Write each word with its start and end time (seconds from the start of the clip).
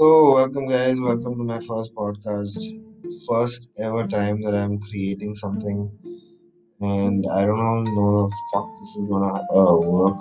So, 0.00 0.32
welcome, 0.34 0.66
guys. 0.66 0.98
Welcome 0.98 1.36
to 1.36 1.44
my 1.44 1.58
first 1.60 1.94
podcast. 1.94 2.56
First 3.28 3.68
ever 3.78 4.06
time 4.06 4.40
that 4.44 4.54
I'm 4.54 4.78
creating 4.80 5.34
something, 5.34 5.80
and 6.80 7.26
I 7.30 7.44
don't 7.44 7.84
know 7.84 8.28
the 8.28 8.36
fuck 8.52 8.68
this 8.78 8.96
is 9.00 9.04
gonna 9.10 9.34
uh, 9.62 9.76
work. 9.96 10.16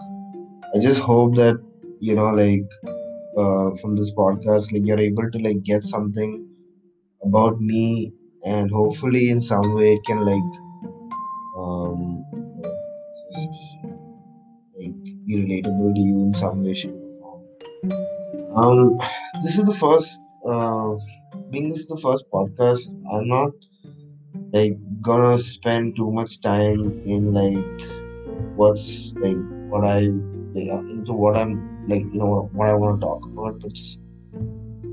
I 0.75 0.79
just 0.79 1.01
hope 1.01 1.35
that 1.35 1.55
you 2.01 2.15
know, 2.15 2.29
like, 2.41 2.69
uh, 3.43 3.69
from 3.81 3.95
this 3.95 4.13
podcast, 4.13 4.73
like, 4.73 4.85
you're 4.85 4.99
able 4.99 5.31
to 5.31 5.39
like 5.47 5.63
get 5.63 5.85
something 5.85 6.35
about 7.23 7.61
me, 7.61 8.13
and 8.45 8.69
hopefully, 8.71 9.29
in 9.31 9.41
some 9.41 9.75
way, 9.75 9.93
it 9.93 10.03
can 10.05 10.21
like, 10.33 10.51
um, 11.57 12.25
just 13.33 13.49
like 14.77 15.03
be 15.25 15.35
relatable 15.45 15.95
to 15.95 16.01
you 16.01 16.21
in 16.27 16.33
some 16.33 16.63
way, 16.63 16.73
shape, 16.73 16.95
or 17.21 17.41
form. 17.89 18.18
Um, 18.55 18.97
this 19.43 19.57
is 19.57 19.65
the 19.65 19.73
first. 19.73 20.19
Uh, 20.45 20.95
being 21.51 21.69
this 21.69 21.79
is 21.79 21.87
the 21.87 21.97
first 21.97 22.25
podcast, 22.31 22.87
I'm 23.13 23.27
not 23.27 23.51
like 24.53 24.73
gonna 25.01 25.37
spend 25.37 25.95
too 25.95 26.11
much 26.11 26.41
time 26.41 27.01
in 27.05 27.31
like 27.31 27.81
what's 28.55 29.13
like 29.17 29.37
what 29.69 29.85
I 29.85 29.99
like 30.53 30.69
uh, 30.71 30.79
into 30.89 31.13
what 31.13 31.35
I'm 31.37 31.87
like 31.87 32.01
you 32.11 32.19
know 32.19 32.49
what 32.53 32.69
I 32.69 32.73
want 32.73 32.99
to 32.99 33.05
talk 33.05 33.25
about, 33.25 33.59
but 33.59 33.73
just 33.73 34.01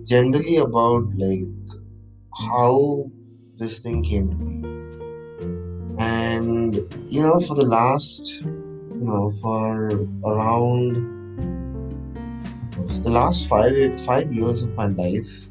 generally 0.05 0.57
about 0.59 1.05
like 1.17 1.49
how 2.35 3.11
this 3.57 3.79
thing 3.79 4.03
came 4.03 4.31
to 4.31 4.37
be. 4.37 6.03
And 6.03 6.75
you 7.11 7.23
know, 7.23 7.41
for 7.41 7.55
the 7.55 7.65
last 7.65 8.23
you 8.43 9.07
know 9.07 9.33
for 9.41 9.93
around 10.27 11.16
the 12.77 13.11
last 13.11 13.49
five 13.49 13.75
five 14.05 14.33
years 14.33 14.63
of 14.63 14.75
my 14.75 14.87
life, 14.87 15.49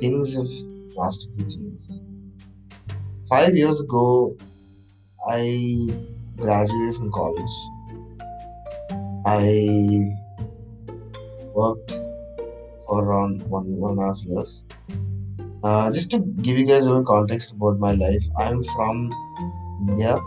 things 0.00 0.34
have 0.34 0.48
drastically 0.94 1.44
changed. 1.44 1.92
Five 3.28 3.56
years 3.56 3.80
ago, 3.80 4.36
I 5.28 5.88
graduated 6.36 6.96
from 6.96 7.12
college. 7.12 7.54
I 9.26 10.14
worked 11.54 11.90
for 12.86 13.04
around 13.04 13.42
one 13.48 13.76
one 13.76 13.92
and 13.92 14.00
a 14.00 14.06
half 14.06 14.22
years. 14.24 14.64
Uh, 15.62 15.90
just 15.90 16.10
to 16.10 16.18
give 16.18 16.58
you 16.58 16.66
guys 16.66 16.84
a 16.84 16.88
little 16.88 17.04
context 17.04 17.52
about 17.52 17.78
my 17.78 17.92
life, 17.92 18.24
I'm 18.38 18.62
from 18.64 19.10
India. 19.88 20.18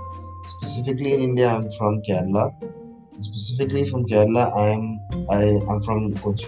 Specifically 0.57 1.13
in 1.13 1.22
India, 1.22 1.50
I'm 1.50 1.69
from 1.72 2.02
Kerala. 2.02 2.55
Specifically 3.19 3.83
from 3.85 4.05
Kerala, 4.05 4.55
I'm 4.55 4.99
I 5.29 5.43
am 5.71 5.81
from 5.81 6.13
Kochi, 6.19 6.47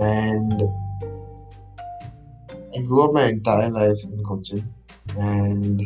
and 0.00 0.52
I 2.76 2.82
grew 2.82 3.04
up 3.04 3.14
my 3.14 3.24
entire 3.24 3.70
life 3.70 3.98
in 4.04 4.22
Kochi, 4.22 4.62
and 5.16 5.80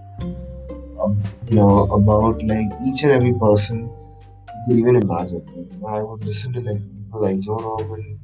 um, 1.01 1.23
you 1.49 1.57
know, 1.57 1.85
about 1.93 2.43
like 2.45 2.67
each 2.85 3.03
and 3.05 3.13
every 3.13 3.35
person 3.35 3.89
you 3.89 4.63
could 4.69 4.79
even 4.79 4.97
imagine. 4.97 5.47
Like, 5.81 5.93
I 5.95 6.03
would 6.03 6.25
listen 6.25 6.53
to 6.55 6.61
like 6.61 6.81
people 6.81 7.23
like 7.23 7.39
Joe 7.41 7.57
Rogan, 7.57 8.19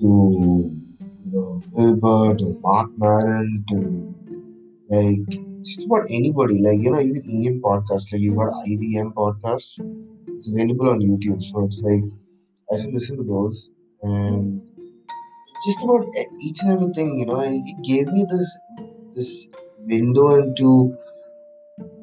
to 0.00 0.80
you 1.24 1.32
know, 1.32 1.62
Bill 2.00 2.36
to 2.36 2.58
Mark 2.60 2.90
Maron, 2.98 3.64
to 3.70 4.09
like 4.90 5.28
just 5.62 5.84
about 5.86 6.04
anybody. 6.10 6.60
Like 6.62 6.78
you 6.78 6.90
know, 6.90 7.00
even 7.00 7.22
Indian 7.22 7.60
podcasts. 7.62 8.12
Like 8.12 8.20
you 8.20 8.34
got 8.34 8.52
IVM 8.66 9.14
podcasts. 9.14 9.78
It's 10.28 10.48
available 10.50 10.90
on 10.90 11.00
YouTube, 11.00 11.42
so 11.42 11.64
it's 11.64 11.80
like 11.82 12.04
I 12.72 12.80
should 12.80 12.94
listen 12.94 13.16
to 13.18 13.24
those 13.24 13.70
and 14.02 14.62
just 15.66 15.82
about 15.84 16.06
each 16.40 16.62
and 16.62 16.72
everything. 16.72 17.18
You 17.18 17.26
know, 17.26 17.40
it 17.40 17.82
gave 17.84 18.06
me 18.08 18.24
this 18.28 18.58
this 19.14 19.46
window 19.78 20.34
into 20.42 20.96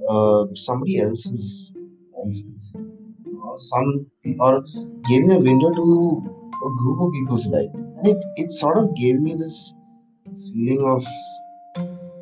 uh, 0.10 0.46
somebody 0.56 1.00
else's 1.00 1.74
life, 2.16 2.44
or 3.44 3.60
some 3.60 4.06
or 4.40 4.64
gave 5.10 5.24
me 5.24 5.36
a 5.36 5.40
window 5.40 5.72
to 5.72 5.86
a 6.68 6.70
group 6.80 7.02
of 7.02 7.12
people's 7.14 7.48
life, 7.48 7.74
and 7.74 8.08
it 8.08 8.18
it 8.36 8.52
sort 8.52 8.78
of 8.78 8.96
gave 8.96 9.20
me 9.20 9.36
this 9.36 9.74
feeling 10.26 10.84
of 10.96 11.06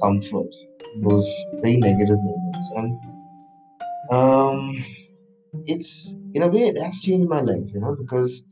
comfort 0.01 0.47
those 1.01 1.45
very 1.61 1.78
negative 1.78 2.17
moments, 2.22 2.72
and 2.75 3.00
um, 4.11 4.85
it's 5.66 6.16
in 6.33 6.44
a 6.44 6.47
way 6.47 6.67
it 6.67 6.81
has 6.81 7.01
changed 7.01 7.29
my 7.29 7.41
life, 7.41 7.63
you 7.73 7.79
know, 7.79 7.95
because 7.95 8.44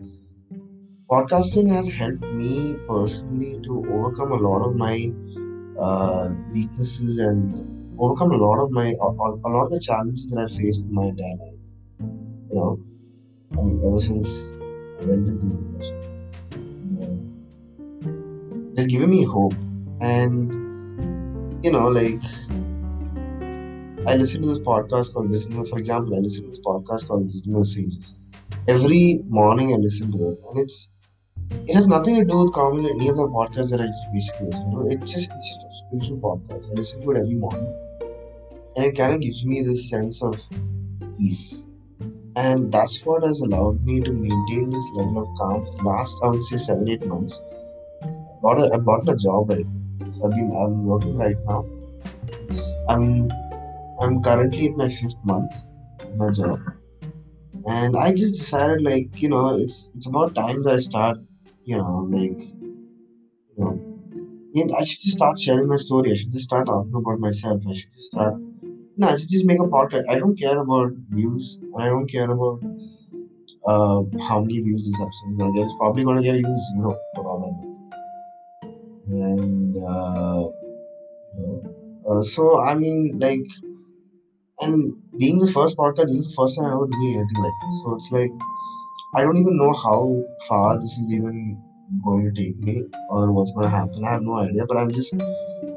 podcasting 1.09 1.69
has 1.69 1.87
helped 1.89 2.23
me 2.23 2.75
personally 2.87 3.59
to 3.63 3.85
overcome 3.91 4.31
a 4.31 4.35
lot 4.35 4.65
of 4.67 4.75
my 4.75 5.11
uh, 5.79 6.29
weaknesses 6.51 7.17
and 7.19 7.53
overcome 7.99 8.31
a 8.31 8.37
lot 8.37 8.59
of 8.63 8.71
my 8.71 8.87
a, 8.87 9.07
a 9.07 9.49
lot 9.49 9.63
of 9.65 9.71
the 9.71 9.79
challenges 9.79 10.29
that 10.31 10.39
I 10.39 10.47
faced 10.47 10.81
in 10.81 10.93
my 10.93 11.05
entire 11.05 11.37
life. 11.37 11.59
You 12.49 12.55
know, 12.55 12.79
I 13.53 13.61
mean, 13.61 13.81
ever 13.85 13.99
since 13.99 14.57
I 15.01 15.05
went 15.05 15.27
into 15.27 15.47
uh, 17.01 17.15
it 18.71 18.77
has 18.77 18.87
given 18.87 19.09
me 19.09 19.23
hope, 19.23 19.53
and 20.01 20.62
you 21.63 21.71
know, 21.71 21.87
like 21.87 22.21
I 24.05 24.17
listen 24.17 24.41
to 24.41 24.49
this 24.49 24.59
podcast 24.59 25.13
called 25.13 25.29
Wisdom. 25.29 25.65
For 25.65 25.79
example, 25.79 26.15
I 26.15 26.19
listen 26.19 26.43
to 26.43 26.49
this 26.49 26.59
podcast 26.59 27.07
called 27.07 27.25
of 27.25 27.67
Sages. 27.67 28.13
Every 28.67 29.21
morning 29.29 29.73
I 29.73 29.77
listen 29.77 30.11
to 30.11 30.31
it, 30.31 30.39
and 30.49 30.59
it's 30.59 30.89
it 31.51 31.73
has 31.73 31.87
nothing 31.87 32.15
to 32.15 32.25
do 32.25 32.39
with 32.39 32.53
common 32.53 32.85
any 32.85 33.09
other 33.09 33.23
podcast 33.23 33.69
that 33.71 33.79
I 33.79 33.85
just 33.85 34.11
basically 34.11 34.47
listen 34.47 34.71
to. 34.71 34.87
It 34.91 34.99
just 35.05 35.29
it's 35.31 35.47
just 35.47 35.63
a 35.63 35.71
spiritual 35.87 36.17
podcast. 36.17 36.69
I 36.69 36.73
listen 36.73 37.01
to 37.01 37.11
it 37.11 37.17
every 37.17 37.35
morning, 37.35 37.73
and 38.75 38.85
it 38.85 38.97
kind 38.97 39.13
of 39.13 39.21
gives 39.21 39.45
me 39.45 39.63
this 39.63 39.89
sense 39.89 40.21
of 40.21 40.35
peace. 41.17 41.63
And 42.35 42.71
that's 42.73 43.05
what 43.05 43.23
has 43.25 43.39
allowed 43.39 43.85
me 43.85 44.01
to 44.01 44.11
maintain 44.11 44.69
this 44.69 44.89
level 44.95 45.21
of 45.21 45.37
calm 45.37 45.65
for 45.65 45.77
the 45.77 45.83
last, 45.83 46.17
I 46.23 46.27
would 46.27 46.43
say, 46.43 46.57
seven, 46.57 46.89
eight 46.89 47.05
months. 47.05 47.39
I've 48.01 48.41
got 48.41 48.59
a, 48.59 48.71
I've 48.73 48.85
gotten 48.85 49.07
a 49.09 49.15
job 49.15 49.51
right 49.51 49.65
now. 49.65 49.82
Been, 50.29 50.51
I'm 50.55 50.85
working 50.85 51.17
right 51.17 51.37
now. 51.45 51.65
It's, 52.43 52.75
I'm, 52.89 53.31
I'm 53.99 54.21
currently 54.23 54.67
in 54.67 54.77
my 54.77 54.89
fifth 54.89 55.15
month 55.23 55.51
in 56.01 56.17
my 56.17 56.31
job. 56.31 56.59
And 57.65 57.95
I 57.95 58.13
just 58.13 58.35
decided, 58.35 58.81
like, 58.81 59.21
you 59.21 59.29
know, 59.29 59.55
it's 59.57 59.89
it's 59.95 60.07
about 60.07 60.35
time 60.35 60.63
that 60.63 60.73
I 60.73 60.79
start, 60.79 61.17
you 61.63 61.77
know, 61.77 62.07
like, 62.09 62.41
you 64.53 64.65
know, 64.65 64.75
I 64.77 64.83
should 64.83 64.99
just 64.99 65.17
start 65.17 65.39
sharing 65.39 65.67
my 65.67 65.77
story. 65.77 66.11
I 66.11 66.15
should 66.15 66.31
just 66.31 66.45
start 66.45 66.65
talking 66.67 66.93
about 66.93 67.19
myself. 67.19 67.63
I 67.67 67.73
should 67.73 67.89
just 67.89 68.11
start, 68.11 68.35
no, 68.97 69.07
I 69.07 69.15
should 69.15 69.29
just 69.29 69.45
make 69.45 69.59
a 69.59 69.63
podcast. 69.63 70.03
I 70.09 70.15
don't 70.15 70.37
care 70.37 70.57
about 70.57 70.91
views, 71.09 71.57
and 71.61 71.81
I 71.81 71.85
don't 71.87 72.07
care 72.07 72.29
about 72.29 72.61
uh, 73.65 74.01
how 74.27 74.41
many 74.41 74.59
views 74.59 74.83
this 74.85 75.01
episode 75.01 75.31
is 75.31 75.37
gonna 75.37 75.53
get. 75.53 75.63
It's 75.63 75.75
probably 75.79 76.03
gonna 76.03 76.21
get 76.21 76.35
even 76.35 76.57
zero 76.77 76.97
for 77.15 77.25
all 77.27 77.39
know. 77.39 77.72
And 79.07 79.77
uh, 79.77 80.49
uh, 82.07 82.23
so, 82.23 82.61
I 82.61 82.75
mean, 82.75 83.17
like, 83.19 83.45
and 84.61 84.93
being 85.17 85.37
the 85.39 85.51
first 85.51 85.77
podcast, 85.77 86.07
this 86.07 86.21
is 86.23 86.27
the 86.29 86.35
first 86.35 86.55
time 86.55 86.65
I 86.65 86.73
ever 86.73 86.87
doing 86.87 87.15
anything 87.15 87.43
like 87.43 87.57
this. 87.61 87.81
So 87.83 87.95
it's 87.95 88.09
like 88.11 88.31
I 89.15 89.23
don't 89.23 89.37
even 89.37 89.57
know 89.57 89.73
how 89.73 90.23
far 90.47 90.79
this 90.79 90.91
is 90.97 91.11
even 91.11 91.61
going 92.05 92.25
to 92.25 92.41
take 92.41 92.57
me 92.59 92.83
or 93.09 93.31
what's 93.31 93.51
going 93.51 93.65
to 93.65 93.69
happen. 93.69 94.05
I 94.05 94.11
have 94.11 94.23
no 94.23 94.37
idea, 94.39 94.65
but 94.67 94.77
I'm 94.77 94.91
just 94.91 95.13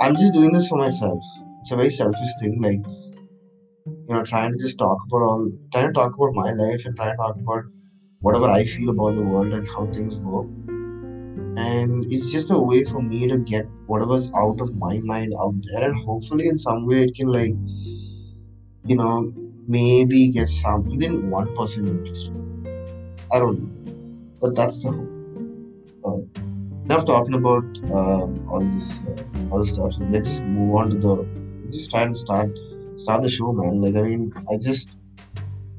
I'm 0.00 0.16
just 0.16 0.34
doing 0.34 0.52
this 0.52 0.68
for 0.68 0.78
myself. 0.78 1.20
It's 1.62 1.72
a 1.72 1.76
very 1.76 1.90
selfish 1.90 2.30
thing, 2.40 2.60
like 2.62 2.80
you 3.86 4.14
know, 4.14 4.24
trying 4.24 4.52
to 4.52 4.58
just 4.58 4.78
talk 4.78 4.98
about 5.06 5.22
all, 5.22 5.50
trying 5.72 5.88
to 5.88 5.92
talk 5.92 6.14
about 6.14 6.34
my 6.34 6.52
life 6.52 6.84
and 6.84 6.96
trying 6.96 7.12
to 7.12 7.16
talk 7.16 7.36
about 7.36 7.64
whatever 8.20 8.46
I 8.46 8.64
feel 8.64 8.90
about 8.90 9.14
the 9.14 9.22
world 9.22 9.52
and 9.54 9.68
how 9.68 9.86
things 9.92 10.16
go. 10.16 10.48
And 11.56 12.04
it's 12.12 12.30
just 12.30 12.50
a 12.50 12.58
way 12.58 12.84
for 12.84 13.00
me 13.00 13.26
to 13.28 13.38
get 13.38 13.66
whatever's 13.86 14.30
out 14.34 14.60
of 14.60 14.76
my 14.76 14.98
mind 15.00 15.32
out 15.40 15.54
there, 15.62 15.90
and 15.90 16.04
hopefully, 16.04 16.48
in 16.48 16.58
some 16.58 16.86
way, 16.86 17.04
it 17.04 17.14
can 17.14 17.28
like 17.28 17.54
you 18.84 18.96
know 18.96 19.32
maybe 19.66 20.28
get 20.28 20.48
some 20.48 20.88
even 20.90 21.30
one 21.30 21.54
person 21.56 21.88
interested. 21.88 22.34
I 23.32 23.38
don't 23.38 23.60
know, 23.60 23.92
but 24.40 24.54
that's 24.54 24.82
the 24.82 24.92
hope. 24.92 25.12
Uh, 26.04 26.40
enough 26.84 27.04
talking 27.06 27.34
about 27.34 27.64
um, 27.92 28.46
all 28.48 28.60
this 28.60 29.00
uh, 29.00 29.50
all 29.50 29.60
this 29.60 29.70
stuff. 29.70 29.92
Let's 30.10 30.28
just 30.28 30.44
move 30.44 30.74
on 30.76 30.90
to 30.90 30.96
the. 30.98 31.46
Just 31.70 31.90
try 31.90 32.02
and 32.02 32.16
start 32.16 32.50
start 32.96 33.22
the 33.22 33.30
show, 33.30 33.52
man. 33.52 33.80
Like 33.80 33.96
I 33.96 34.02
mean, 34.02 34.32
I 34.52 34.56
just 34.56 34.90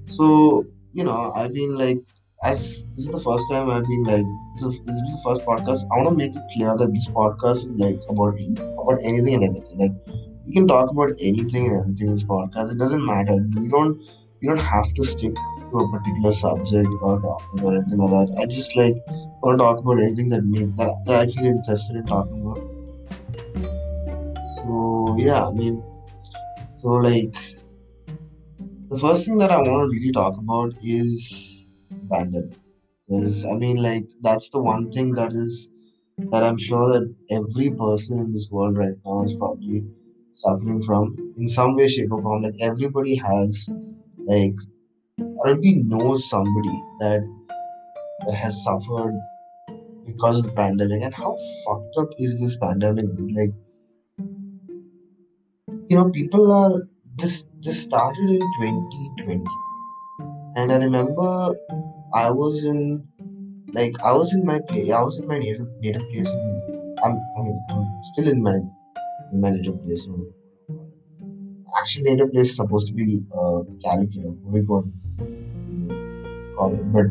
so 0.06 0.66
you 0.92 1.04
know 1.04 1.32
I've 1.34 1.54
been 1.54 1.76
like 1.76 1.98
as 2.44 2.86
this 2.96 3.06
is 3.06 3.08
the 3.08 3.20
first 3.20 3.50
time 3.50 3.70
I've 3.70 3.88
been 3.88 4.04
like 4.04 4.26
this 4.54 4.64
is, 4.64 4.80
this 4.86 4.96
is 4.96 5.16
the 5.16 5.22
first 5.26 5.42
podcast. 5.42 5.86
I 5.92 5.98
want 5.98 6.10
to 6.10 6.16
make 6.16 6.36
it 6.36 6.42
clear 6.54 6.76
that 6.78 6.94
this 6.94 7.08
podcast 7.08 7.66
is 7.66 7.74
like 7.78 8.00
about 8.10 8.38
about 8.78 9.00
anything 9.04 9.34
and 9.34 9.44
everything. 9.44 9.80
Like 9.80 9.92
we 10.46 10.54
can 10.54 10.68
talk 10.68 10.92
about 10.92 11.12
anything 11.20 11.68
and 11.68 11.82
everything 11.82 12.08
in 12.10 12.14
this 12.14 12.24
podcast. 12.24 12.72
It 12.72 12.78
doesn't 12.78 13.04
matter. 13.04 13.36
We 13.60 13.70
don't 13.70 14.00
you 14.40 14.50
don't 14.50 14.60
have 14.60 14.94
to 14.94 15.04
stick 15.04 15.34
to 15.34 15.80
a 15.80 15.92
particular 15.92 16.32
subject 16.32 16.88
or 17.02 17.20
topic 17.20 17.64
or 17.64 17.74
anything 17.74 17.98
like 17.98 18.28
that. 18.28 18.38
I 18.40 18.46
just 18.46 18.76
like 18.76 18.96
want 19.42 19.58
to 19.58 19.64
talk 19.64 19.80
about 19.80 20.00
anything 20.00 20.30
that 20.30 20.44
me 20.44 20.66
that, 20.78 20.94
that 21.08 21.22
I 21.22 21.28
feel 21.28 21.46
interested 21.46 21.96
in 21.96 22.06
talking 22.06 22.42
about. 22.42 22.62
So 24.58 25.16
yeah, 25.18 25.48
I 25.48 25.52
mean, 25.54 25.84
so 26.72 26.90
like 26.90 27.36
the 28.90 29.00
first 29.00 29.26
thing 29.26 29.40
that 29.40 29.50
I 29.50 29.58
want 29.58 29.92
to 29.92 30.00
really 30.00 30.12
talk 30.12 30.38
about 30.38 30.74
is 30.84 31.47
pandemic. 32.08 32.58
Because 33.08 33.46
I 33.46 33.56
mean, 33.56 33.78
like 33.78 34.06
that's 34.22 34.50
the 34.50 34.62
one 34.62 34.92
thing 34.92 35.14
that 35.14 35.32
is 35.32 35.70
that 36.32 36.44
I'm 36.44 36.58
sure 36.58 36.88
that 36.94 37.14
every 37.32 37.70
person 37.72 38.20
in 38.20 38.32
this 38.32 38.50
world 38.52 38.78
right 38.78 38.96
now 39.06 39.24
is 39.24 39.34
probably 39.36 39.86
suffering 40.34 40.82
from 40.82 41.16
in 41.38 41.48
some 41.48 41.76
way, 41.76 41.88
shape, 41.88 42.12
or 42.12 42.22
form. 42.22 42.44
Like 42.44 42.56
everybody 42.62 43.16
has 43.16 43.70
like 44.26 44.56
everybody 45.46 45.76
knows 45.84 46.30
somebody 46.30 46.84
that, 47.00 47.22
that 48.26 48.36
has 48.36 48.64
suffered 48.64 49.14
because 50.06 50.40
of 50.40 50.46
the 50.46 50.52
pandemic. 50.52 51.04
And 51.04 51.14
how 51.14 51.38
fucked 51.66 51.96
up 51.98 52.10
is 52.18 52.40
this 52.40 52.58
pandemic? 52.58 53.06
Like 53.18 53.54
you 55.88 55.96
know, 55.96 56.10
people 56.10 56.52
are 56.52 56.88
this 57.18 57.46
this 57.62 57.82
started 57.82 58.30
in 58.30 58.42
2020, 58.60 59.44
and 60.56 60.72
I 60.72 60.78
remember 60.78 61.56
I 62.14 62.32
was 62.32 62.64
in 62.64 63.08
like 63.74 63.94
I 64.04 64.14
was 64.14 64.34
in 64.34 64.46
my 64.46 64.60
place. 64.60 64.92
I 64.92 65.02
was 65.02 65.20
in 65.20 65.28
my 65.28 65.38
native 65.38 65.68
native 65.82 66.04
place. 66.12 66.32
I'm, 67.04 67.14
I 67.38 67.42
mean, 67.44 67.66
I'm 67.70 68.04
still 68.04 68.28
in 68.28 68.42
my 68.42 68.56
in 69.32 69.42
my 69.42 69.52
native 69.52 69.84
place. 69.84 70.08
Actually, 71.80 72.12
native 72.12 72.32
place 72.32 72.50
is 72.50 72.56
supposed 72.56 72.88
to 72.88 72.94
be 72.94 73.22
uh, 73.34 73.60
Calicut, 73.84 74.24
we 74.46 74.62
got 74.62 74.86
this 74.86 75.22
call 76.58 76.74
it. 76.74 76.92
But 76.92 77.06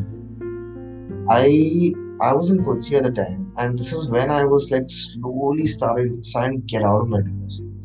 I 1.29 1.93
I 2.21 2.33
was 2.33 2.51
in 2.51 2.63
Kochi 2.63 2.95
at 2.95 3.03
the 3.03 3.11
time, 3.11 3.51
and 3.57 3.77
this 3.77 3.93
is 3.93 4.07
when 4.09 4.29
I 4.31 4.43
was 4.43 4.69
like 4.71 4.89
slowly 4.89 5.67
started 5.67 6.25
starting 6.25 6.61
to 6.61 6.67
get 6.67 6.83
out 6.83 7.01
of 7.01 7.07
my 7.09 7.19
depression. 7.19 7.83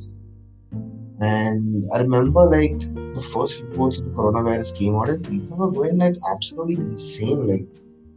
And 1.20 1.84
I 1.94 1.98
remember 1.98 2.40
like 2.40 2.80
the 3.14 3.22
first 3.22 3.60
reports 3.60 3.98
of 3.98 4.04
the 4.04 4.10
coronavirus 4.10 4.76
came 4.76 4.96
out, 4.96 5.08
and 5.08 5.28
people 5.28 5.56
were 5.56 5.70
going 5.70 5.98
like 5.98 6.16
absolutely 6.30 6.76
insane. 6.76 7.46
Like 7.46 7.66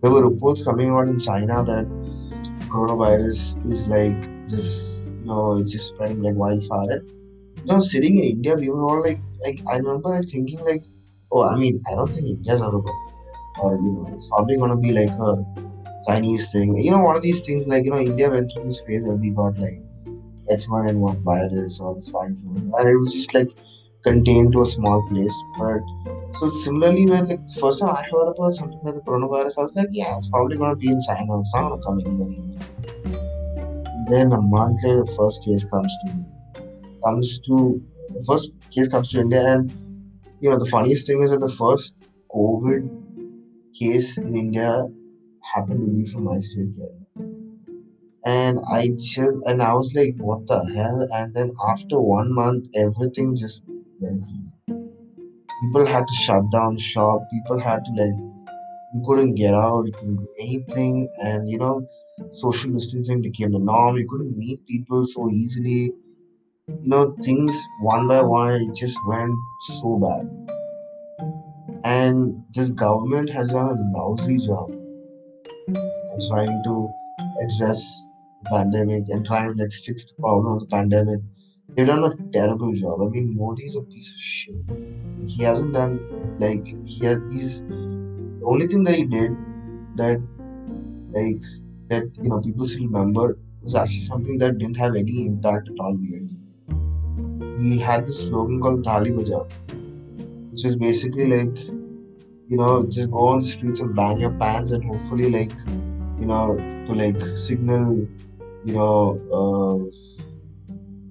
there 0.02 0.12
were 0.12 0.28
reports 0.30 0.64
coming 0.64 0.90
out 0.90 1.08
in 1.08 1.20
China 1.20 1.64
that 1.64 1.86
coronavirus 2.70 3.72
is 3.72 3.88
like 3.88 4.48
this, 4.50 5.00
you 5.06 5.26
know, 5.26 5.58
it's 5.58 5.72
just 5.72 5.88
spreading 5.90 6.22
like 6.22 6.36
wildfire. 6.36 7.00
And, 7.00 7.10
you 7.58 7.66
know, 7.66 7.80
sitting 7.80 8.18
in 8.18 8.24
India, 8.24 8.56
we 8.56 8.70
were 8.70 8.84
all 8.84 9.02
like, 9.02 9.20
like 9.46 9.60
I 9.72 9.78
remember 9.78 10.10
like, 10.10 10.30
thinking 10.30 10.60
like, 10.66 10.84
oh, 11.32 11.44
I 11.44 11.56
mean, 11.56 11.82
I 11.90 11.96
don't 11.96 12.08
think 12.08 12.26
India's 12.26 12.62
ever 12.62 12.80
going 12.80 13.06
or 13.60 13.76
you 13.76 13.92
know, 13.92 14.06
it's 14.14 14.28
probably 14.28 14.58
gonna 14.58 14.78
be 14.78 14.92
like 14.92 15.10
a 15.10 15.36
Chinese 16.08 16.52
thing. 16.52 16.76
You 16.78 16.92
know, 16.92 17.00
one 17.00 17.16
of 17.16 17.22
these 17.22 17.42
things 17.42 17.68
like 17.68 17.86
you 17.86 17.92
know, 17.92 17.98
India 17.98 18.30
went 18.30 18.52
through 18.52 18.66
this 18.66 18.82
phase 18.82 19.04
where 19.04 19.16
we 19.16 19.30
got 19.30 19.58
like 19.58 19.82
H1N1 20.52 21.24
virus 21.24 21.80
or 21.80 21.96
the 21.96 22.02
swine 22.02 22.38
flu, 22.38 22.72
and 22.78 22.90
it 22.90 22.98
was 22.98 23.14
just 23.14 23.34
like 23.34 23.50
contained 24.06 24.54
to 24.54 24.62
a 24.62 24.66
small 24.66 25.06
place. 25.10 25.36
But 25.58 25.82
so 26.38 26.50
similarly, 26.50 27.06
when 27.10 27.28
like 27.28 27.40
first 27.60 27.80
time 27.82 27.96
I 27.96 28.04
heard 28.04 28.30
about 28.30 28.54
something 28.56 28.80
like 28.84 28.96
the 28.96 29.02
coronavirus, 29.02 29.58
I 29.58 29.62
was 29.64 29.72
like, 29.76 29.88
yeah, 29.92 30.16
it's 30.16 30.30
probably 30.30 30.58
gonna 30.58 30.76
be 30.76 30.90
in 30.90 31.02
China. 31.02 31.40
It's 31.40 31.54
not 31.56 31.70
gonna 31.70 31.82
come 31.82 32.00
anywhere. 32.06 32.60
Then 34.10 34.32
a 34.34 34.42
month 34.42 34.84
later, 34.84 35.04
the 35.04 35.16
first 35.18 35.44
case 35.44 35.66
comes 35.66 35.94
to 36.06 36.26
comes 37.04 37.40
to 37.48 37.82
first 38.28 38.52
case 38.72 38.88
comes 38.88 39.10
to 39.10 39.22
India, 39.22 39.46
and 39.54 39.72
you 40.40 40.50
know 40.50 40.60
the 40.60 40.72
funniest 40.76 41.08
thing 41.08 41.24
is 41.24 41.32
that 41.32 41.40
the 41.40 41.50
first 41.50 41.96
COVID 42.32 42.90
case 43.80 44.18
in 44.18 44.36
India 44.36 44.86
happened 45.54 45.84
to 45.86 45.92
be 45.92 46.06
from 46.12 46.26
my 46.26 46.40
state. 46.40 46.70
And 48.26 48.60
I 48.72 48.90
just 48.98 49.38
and 49.46 49.62
I 49.62 49.74
was 49.74 49.94
like, 49.96 50.16
what 50.18 50.48
the 50.48 50.60
hell? 50.76 51.08
And 51.14 51.34
then 51.34 51.52
after 51.68 52.00
one 52.00 52.34
month, 52.34 52.68
everything 52.76 53.36
just 53.36 53.66
crazy. 54.06 54.88
People 55.62 55.86
had 55.86 56.08
to 56.08 56.16
shut 56.16 56.52
down 56.52 56.78
shop. 56.78 57.22
People 57.32 57.60
had 57.60 57.84
to 57.86 57.92
like 57.92 58.18
you 58.94 59.04
couldn't 59.06 59.36
get 59.36 59.54
out. 59.54 59.86
You 59.86 59.94
couldn't 59.94 60.18
do 60.18 60.28
anything, 60.40 61.08
and 61.24 61.50
you 61.50 61.58
know, 61.58 61.88
social 62.34 62.72
distancing 62.72 63.22
became 63.22 63.52
the 63.52 63.60
norm. 63.60 63.98
You 63.98 64.08
couldn't 64.08 64.38
meet 64.38 64.66
people 64.68 65.06
so 65.06 65.30
easily. 65.30 65.92
You 66.68 66.90
know, 66.90 67.16
things 67.24 67.56
one 67.82 68.08
by 68.08 68.22
one, 68.22 68.54
it 68.54 68.76
just 68.76 68.98
went 69.08 69.34
so 69.82 70.00
bad. 70.00 70.46
And 71.84 72.44
this 72.54 72.70
government 72.70 73.30
has 73.30 73.50
done 73.50 73.70
a 73.70 73.98
lousy 73.98 74.38
job 74.38 74.72
trying 76.30 76.64
to 76.64 76.90
address 77.44 78.06
the 78.44 78.50
pandemic 78.50 79.04
and 79.10 79.26
trying 79.26 79.54
to 79.54 79.60
like 79.62 79.72
fix 79.74 80.12
the 80.12 80.22
problem 80.22 80.54
of 80.54 80.60
the 80.62 80.66
pandemic. 80.68 81.20
They've 81.76 81.86
done 81.86 82.06
a 82.06 82.16
terrible 82.32 82.74
job. 82.74 83.02
I 83.02 83.08
mean, 83.08 83.36
Modi's 83.38 83.76
a 83.76 83.82
piece 83.82 84.12
of 84.12 84.18
shit. 84.18 84.56
He 85.28 85.44
hasn't 85.44 85.74
done 85.74 86.00
like 86.40 86.66
he 86.86 87.06
has. 87.06 87.20
He's 87.32 87.62
the 87.62 88.46
only 88.46 88.68
thing 88.68 88.84
that 88.86 88.96
he 88.96 89.04
did 89.04 89.32
that 89.96 90.22
like 91.12 91.42
that 91.90 92.10
you 92.22 92.30
know 92.30 92.40
people 92.40 92.68
still 92.68 92.86
remember 92.86 93.38
was 93.62 93.76
actually 93.76 94.00
something 94.00 94.38
that 94.38 94.58
didn't 94.58 94.78
have 94.78 94.96
any 94.96 95.26
impact 95.26 95.68
at 95.70 95.80
all. 95.80 95.98
The 95.98 96.16
end. 96.16 96.32
He 97.60 97.78
had 97.78 98.06
this 98.06 98.26
slogan 98.26 98.62
called 98.62 98.86
Thali 98.86 99.12
Bajao, 99.12 99.44
which 100.52 100.64
is 100.64 100.78
basically 100.78 101.28
like 101.28 101.58
you 102.48 102.58
know 102.58 102.86
just 102.86 103.12
go 103.12 103.28
on 103.28 103.40
the 103.40 103.48
streets 103.48 103.80
and 103.82 103.96
bang 103.96 104.20
your 104.20 104.32
pants 104.32 104.72
and 104.72 104.84
hopefully 104.86 105.30
like 105.30 105.52
you 106.20 106.26
know 106.26 106.56
to 106.88 106.94
like 106.94 107.22
signal 107.36 108.08
you 108.64 108.74
know 108.74 109.20
uh, 109.40 110.05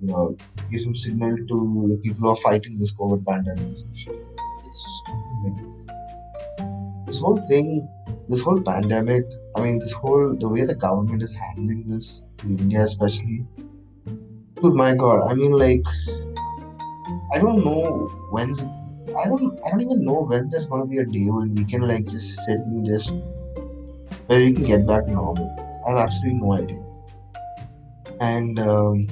you 0.04 0.12
know 0.12 0.36
give 0.70 0.82
some 0.82 0.94
signal 0.94 1.36
to 1.36 1.86
the 1.88 1.96
people 2.02 2.20
who 2.20 2.28
are 2.28 2.36
fighting 2.36 2.76
this 2.78 2.92
COVID 2.94 3.24
pandemic. 3.26 3.72
It's 3.72 4.80
stupid. 4.98 5.22
Like, 5.44 7.06
this 7.06 7.18
whole 7.20 7.40
thing, 7.48 7.88
this 8.28 8.40
whole 8.40 8.60
pandemic. 8.60 9.24
I 9.56 9.62
mean, 9.62 9.78
this 9.78 9.92
whole 9.92 10.36
the 10.38 10.48
way 10.48 10.64
the 10.64 10.74
government 10.74 11.22
is 11.22 11.34
handling 11.34 11.86
this 11.86 12.22
in 12.42 12.58
India, 12.58 12.82
especially. 12.82 13.46
Dude, 14.62 14.74
my 14.74 14.94
God. 14.94 15.30
I 15.30 15.34
mean, 15.34 15.52
like, 15.52 15.84
I 17.34 17.38
don't 17.38 17.64
know 17.64 18.08
when's 18.30 18.60
I 18.62 19.28
don't 19.28 19.58
I 19.64 19.70
don't 19.70 19.82
even 19.82 20.04
know 20.04 20.22
when 20.22 20.48
there's 20.50 20.66
gonna 20.66 20.86
be 20.86 20.98
a 20.98 21.04
day 21.04 21.26
when 21.28 21.54
we 21.54 21.64
can 21.64 21.82
like 21.82 22.06
just 22.06 22.44
sit 22.44 22.58
and 22.58 22.84
just 22.86 23.12
where 24.26 24.38
we 24.38 24.52
can 24.52 24.64
get 24.64 24.86
back 24.86 25.06
normal. 25.06 25.48
I 25.86 25.90
have 25.90 25.98
absolutely 25.98 26.40
no 26.40 26.52
idea. 26.54 26.82
And 28.20 28.58
um, 28.58 29.06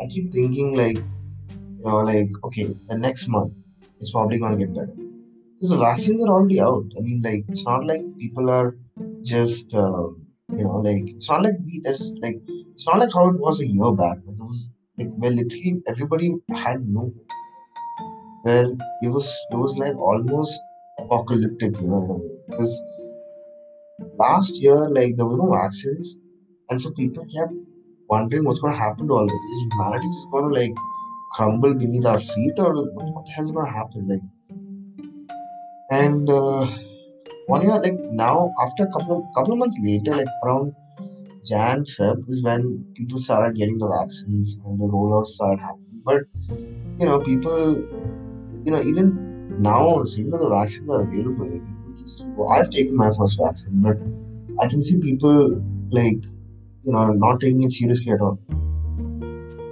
I 0.00 0.06
keep 0.06 0.32
thinking 0.32 0.76
like 0.76 0.98
you 0.98 1.84
know 1.84 1.98
like 2.12 2.30
okay 2.44 2.66
the 2.88 2.98
next 2.98 3.28
month 3.28 3.52
it's 3.98 4.12
probably 4.12 4.38
gonna 4.38 4.56
get 4.56 4.74
better 4.74 4.94
because 4.96 5.70
the 5.70 5.78
vaccines 5.78 6.22
are 6.22 6.30
already 6.30 6.60
out. 6.60 6.86
I 6.98 7.02
mean 7.02 7.20
like 7.22 7.44
it's 7.48 7.64
not 7.64 7.86
like 7.86 8.04
people 8.18 8.50
are 8.50 8.76
just 9.22 9.72
uh, 9.74 10.08
you 10.58 10.64
know 10.64 10.78
like 10.88 11.04
it's 11.16 11.28
not 11.30 11.42
like 11.42 11.56
we 11.66 11.80
there's 11.84 12.16
like 12.22 12.40
it's 12.72 12.86
not 12.86 12.98
like 13.00 13.12
how 13.14 13.28
it 13.30 13.40
was 13.40 13.60
a 13.60 13.66
year 13.66 13.92
back. 13.92 14.18
But 14.26 14.36
there 14.38 14.46
was 14.46 14.70
like 14.98 15.12
where 15.18 15.30
literally 15.30 15.82
everybody 15.88 16.34
had 16.54 16.86
no 16.88 17.12
where 18.42 18.66
it 19.02 19.08
was 19.16 19.26
it 19.50 19.56
was 19.56 19.76
like 19.76 19.96
almost 19.96 20.60
apocalyptic, 20.98 21.80
you 21.80 21.88
know. 21.88 22.22
Because 22.48 22.82
last 24.18 24.56
year, 24.60 24.88
like 24.90 25.16
there 25.16 25.26
were 25.26 25.36
no 25.36 25.50
vaccines, 25.52 26.16
and 26.70 26.80
so 26.80 26.90
people 26.92 27.24
kept 27.34 27.52
wondering 28.08 28.44
what's 28.44 28.60
gonna 28.60 28.76
happen 28.76 29.08
to 29.08 29.14
all 29.14 29.26
this. 29.26 29.34
Is 29.34 29.66
humanity 29.72 30.06
just 30.06 30.30
gonna 30.30 30.54
like 30.54 30.74
crumble 31.32 31.74
beneath 31.74 32.06
our 32.06 32.20
feet, 32.20 32.52
or 32.58 32.74
what, 32.74 33.26
the 33.26 33.32
hell's 33.32 33.50
gonna 33.52 33.70
happen? 33.70 34.08
Like, 34.08 34.20
and 35.90 36.28
uh, 36.28 36.66
one 37.46 37.62
year, 37.62 37.78
like 37.80 37.98
now, 38.12 38.50
after 38.62 38.84
a 38.84 38.92
couple 38.92 39.18
of 39.18 39.24
couple 39.34 39.52
of 39.52 39.58
months 39.58 39.78
later, 39.82 40.16
like 40.16 40.28
around 40.44 40.74
Jan 41.44 41.84
Feb, 41.84 42.28
is 42.28 42.42
when 42.42 42.84
people 42.94 43.18
started 43.18 43.56
getting 43.56 43.78
the 43.78 43.88
vaccines 44.00 44.56
and 44.66 44.78
the 44.78 44.84
rollouts 44.84 45.26
started 45.26 45.60
happening. 45.60 46.02
But 46.04 46.22
you 46.98 47.06
know, 47.06 47.20
people 47.20 47.76
you 48.64 48.72
know, 48.72 48.82
even 48.82 49.60
now 49.60 50.02
even 50.16 50.30
though 50.30 50.38
the 50.38 50.48
vaccines 50.48 50.90
are 50.90 51.02
available, 51.02 51.48
like, 51.50 52.36
go. 52.36 52.48
I've 52.48 52.70
taken 52.70 52.96
my 52.96 53.10
first 53.16 53.38
vaccine, 53.38 53.80
but 53.82 53.96
I 54.62 54.68
can 54.68 54.82
see 54.82 54.98
people 54.98 55.62
like, 55.90 56.22
you 56.84 56.92
know, 56.92 57.12
not 57.12 57.40
taking 57.40 57.62
it 57.62 57.72
seriously 57.72 58.12
at 58.12 58.20
all. 58.20 58.38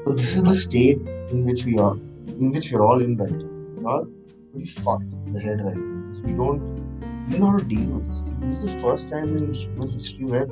So 0.07 0.13
this 0.13 0.37
is 0.37 0.43
the 0.43 0.55
state 0.55 0.99
in 1.31 1.45
which 1.45 1.65
we 1.65 1.79
are, 1.79 1.95
in 1.95 2.53
which 2.53 2.73
we're 2.73 2.85
all 2.85 3.03
in 3.03 3.17
right 3.17 3.31
now. 3.31 3.49
We're 3.77 3.91
all 3.91 4.07
pretty 4.51 4.69
fucked 4.69 5.13
in 5.13 5.33
the 5.33 5.41
head 5.41 5.61
right 5.61 5.77
now 5.77 5.93
we 6.21 6.33
don't, 6.33 6.61
we 7.29 7.39
know 7.39 7.51
how 7.51 7.59
to 7.59 7.65
deal 7.65 7.91
with 7.91 8.07
this 8.09 8.23
thing. 8.23 8.39
This 8.41 8.59
is 8.59 8.75
the 8.75 8.81
first 8.81 9.11
time 9.11 9.37
in 9.37 9.53
human 9.53 9.91
history 9.91 10.25
where 10.25 10.47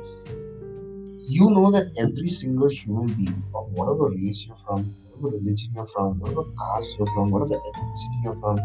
you 1.27 1.49
know 1.51 1.71
that 1.71 1.93
every 1.97 2.27
single 2.27 2.69
human 2.69 3.07
being 3.13 3.43
of 3.55 3.71
whatever 3.71 4.09
race 4.09 4.45
you're 4.45 4.57
from, 4.65 4.83
whatever 5.11 5.37
religion 5.37 5.71
you're 5.75 5.87
from, 5.87 6.19
whatever 6.19 6.43
caste 6.57 6.95
you're 6.97 7.07
from, 7.07 7.31
whatever 7.31 7.53
ethnicity 7.53 8.23
you're 8.23 8.35
from, 8.35 8.57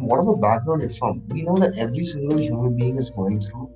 whatever 0.00 0.36
background 0.36 0.82
you're 0.82 0.90
from, 0.90 1.22
we 1.28 1.42
know 1.42 1.58
that 1.58 1.76
every 1.78 2.04
single 2.04 2.38
human 2.38 2.76
being 2.76 2.96
is 2.96 3.10
going 3.10 3.40
through 3.40 3.70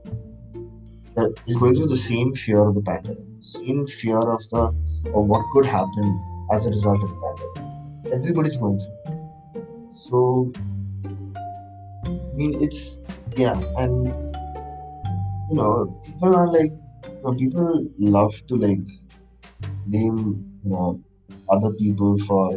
is 1.47 1.57
going 1.57 1.75
through 1.75 1.89
the 1.89 1.97
same 1.97 2.35
fear 2.35 2.67
of 2.67 2.75
the 2.75 2.83
pandemic, 2.83 3.19
same 3.41 3.87
fear 3.87 4.19
of 4.19 4.43
the 4.51 4.63
of 5.15 5.27
what 5.27 5.45
could 5.53 5.67
happen 5.67 6.09
as 6.53 6.67
a 6.67 6.71
result 6.71 7.03
of 7.03 7.11
the 7.11 7.21
pandemic. 7.25 8.15
Everybody's 8.15 8.57
going 8.57 8.79
through. 8.79 9.93
So 9.93 10.53
I 12.05 12.35
mean 12.35 12.55
it's 12.63 12.99
yeah, 13.37 13.61
and 13.79 14.07
you 15.51 15.57
know, 15.57 16.01
people 16.05 16.35
are 16.37 16.51
like 16.53 16.73
you 17.05 17.21
know, 17.25 17.35
people 17.35 17.89
love 17.99 18.35
to 18.49 18.57
like 18.57 18.87
blame, 19.87 20.59
you 20.63 20.71
know, 20.71 21.01
other 21.51 21.73
people 21.75 22.19
for 22.19 22.53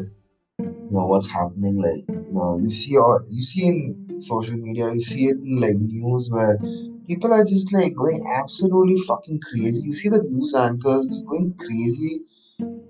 you 0.60 0.90
know 0.92 1.06
what's 1.08 1.30
happening 1.30 1.76
like 1.78 2.04
you 2.28 2.34
know 2.34 2.60
you 2.62 2.70
see 2.70 2.96
or 2.96 3.24
you 3.30 3.42
see 3.42 3.66
in 3.66 4.22
social 4.22 4.56
media 4.56 4.92
you 4.94 5.02
see 5.02 5.26
it 5.26 5.38
in 5.38 5.60
like 5.60 5.76
news 5.76 6.30
where 6.32 6.58
people 7.08 7.34
are 7.34 7.44
just 7.44 7.74
like 7.74 7.96
going 7.96 8.24
absolutely 8.34 8.98
fucking 9.06 9.40
crazy. 9.42 9.88
You 9.88 9.94
see 9.94 10.10
the 10.10 10.22
news 10.24 10.54
anchors 10.56 11.24
going 11.28 11.54
crazy 11.60 12.22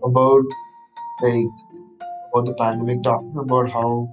about 0.03 0.43
like 1.22 1.53
about 2.32 2.46
the 2.46 2.55
pandemic 2.58 3.03
talking 3.03 3.38
about 3.38 3.70
how 3.70 4.10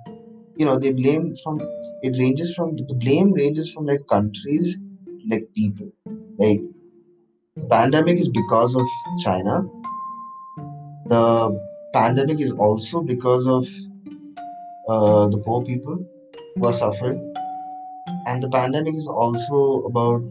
you 0.54 0.64
know 0.64 0.78
they 0.78 0.92
blame 0.92 1.35
from 1.42 1.61
it 2.02 2.19
ranges 2.19 2.54
from 2.54 2.76
the 2.76 2.95
blame 2.95 3.33
ranges 3.33 3.73
from 3.73 3.87
like 3.87 4.07
countries 4.09 4.78
like 5.28 5.49
people. 5.54 5.90
Like 6.38 6.61
the 7.57 7.66
pandemic 7.66 8.19
is 8.19 8.28
because 8.28 8.75
of 8.75 8.87
china. 9.23 9.62
The 11.07 11.61
pandemic 11.92 12.40
is 12.40 12.52
also 12.52 13.02
because 13.02 13.47
of 13.47 13.66
uh, 14.88 15.28
the 15.28 15.38
poor 15.38 15.62
people 15.64 16.04
who 16.57 16.66
are 16.66 16.73
suffering 16.73 17.35
and 18.27 18.43
the 18.43 18.49
pandemic 18.49 18.95
is 18.95 19.09
also 19.09 19.85
about 19.85 20.23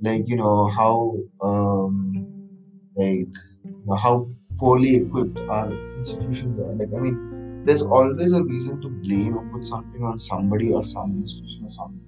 like 0.00 0.28
you 0.28 0.36
know 0.36 0.66
how 0.68 1.16
um 1.42 2.26
like 2.96 3.28
you 3.64 3.86
know, 3.86 3.94
how 3.94 4.28
poorly 4.58 4.96
equipped 4.96 5.38
our 5.48 5.72
institutions 5.96 6.58
are. 6.58 6.74
Like 6.74 6.90
i 6.96 7.00
mean 7.00 7.62
there's 7.64 7.82
always 7.82 8.32
a 8.32 8.42
reason 8.44 8.80
to 8.82 8.88
blame 8.88 9.36
or 9.36 9.44
put 9.52 9.64
something 9.64 10.02
on 10.02 10.18
somebody 10.18 10.72
or 10.72 10.84
some 10.84 11.12
institution 11.16 11.64
or 11.64 11.70
something. 11.70 12.00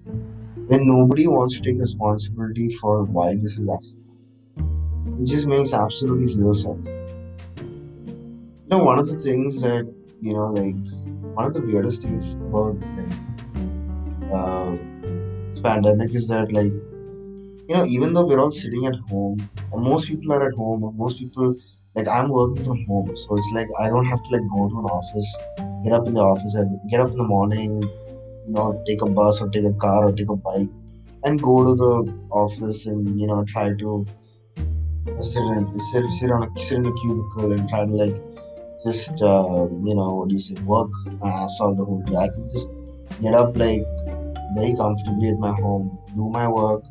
When 0.67 0.87
nobody 0.87 1.27
wants 1.27 1.61
to 1.61 1.63
take 1.63 1.81
responsibility 1.81 2.71
for 2.81 3.05
why 3.05 3.35
this 3.35 3.59
is 3.59 3.69
actually 3.75 4.07
it 5.19 5.27
just 5.29 5.47
makes 5.47 5.73
absolutely 5.73 6.27
zero 6.27 6.53
sense. 6.53 6.87
You 8.65 8.71
know 8.71 8.85
one 8.85 8.99
of 8.99 9.09
the 9.09 9.19
things 9.19 9.61
that 9.63 9.93
you 10.21 10.33
know 10.35 10.47
like 10.47 10.77
one 11.35 11.47
of 11.47 11.55
the 11.55 11.63
weirdest 11.63 12.03
things 12.03 12.35
about 12.35 12.77
like 12.97 13.19
uh, 14.33 14.77
this 15.51 15.61
pandemic 15.61 16.15
is 16.15 16.29
that 16.29 16.53
like 16.53 16.73
you 16.73 17.75
know 17.77 17.85
even 17.85 18.15
though 18.15 18.25
we're 18.25 18.41
all 18.41 18.51
sitting 18.51 18.87
at 18.87 18.95
home 19.13 19.39
and 19.73 19.83
most 19.83 20.07
people 20.07 20.33
are 20.33 20.47
at 20.49 20.55
home 20.55 20.85
most 20.97 21.19
people 21.19 21.55
like 21.95 22.09
i'm 22.09 22.29
working 22.29 22.65
from 22.65 22.85
home 22.87 23.17
so 23.17 23.37
it's 23.37 23.51
like 23.53 23.69
i 23.81 23.89
don't 23.89 24.05
have 24.13 24.23
to 24.25 24.31
like 24.37 24.47
go 24.55 24.69
to 24.69 24.79
an 24.83 24.91
office 24.99 25.31
get 25.85 25.93
up 25.93 26.07
in 26.07 26.15
the 26.15 26.21
office 26.21 26.55
and 26.55 26.79
get 26.91 27.01
up 27.01 27.11
in 27.11 27.19
the 27.19 27.31
morning 27.33 27.83
you 28.47 28.55
know 28.55 28.69
take 28.87 29.03
a 29.03 29.11
bus 29.19 29.41
or 29.41 29.49
take 29.51 29.65
a 29.65 29.73
car 29.85 30.05
or 30.07 30.13
take 30.13 30.31
a 30.31 30.37
bike 30.37 30.69
and 31.25 31.43
go 31.43 31.65
to 31.65 31.75
the 31.75 31.93
office 32.31 32.87
and 32.87 33.21
you 33.21 33.27
know 33.27 33.45
try 33.45 33.69
to 33.85 34.07
sit 35.21 35.43
in 35.43 35.71
sit, 35.91 36.11
sit 36.11 36.31
on 36.31 36.45
a 36.45 36.61
sit 36.61 36.79
in 36.79 36.87
a 36.87 36.95
cubicle 36.95 37.53
and 37.53 37.69
try 37.69 37.85
to 37.85 37.93
like 37.93 38.17
just 38.85 39.13
uh, 39.21 39.69
you 39.89 39.95
know 39.95 40.15
what 40.15 40.29
do 40.29 40.35
you 40.35 40.41
say 40.41 40.55
work 40.63 40.91
my 41.21 41.29
ass 41.29 41.61
off 41.61 41.77
the 41.77 41.85
whole 41.85 42.03
day. 42.03 42.17
I 42.17 42.29
can 42.29 42.47
just 42.47 42.71
get 43.21 43.35
up 43.35 43.57
like 43.57 43.85
very 44.57 44.75
comfortably 44.77 45.29
at 45.29 45.39
my 45.39 45.53
home 45.53 45.99
do 46.15 46.29
my 46.31 46.47
work 46.49 46.83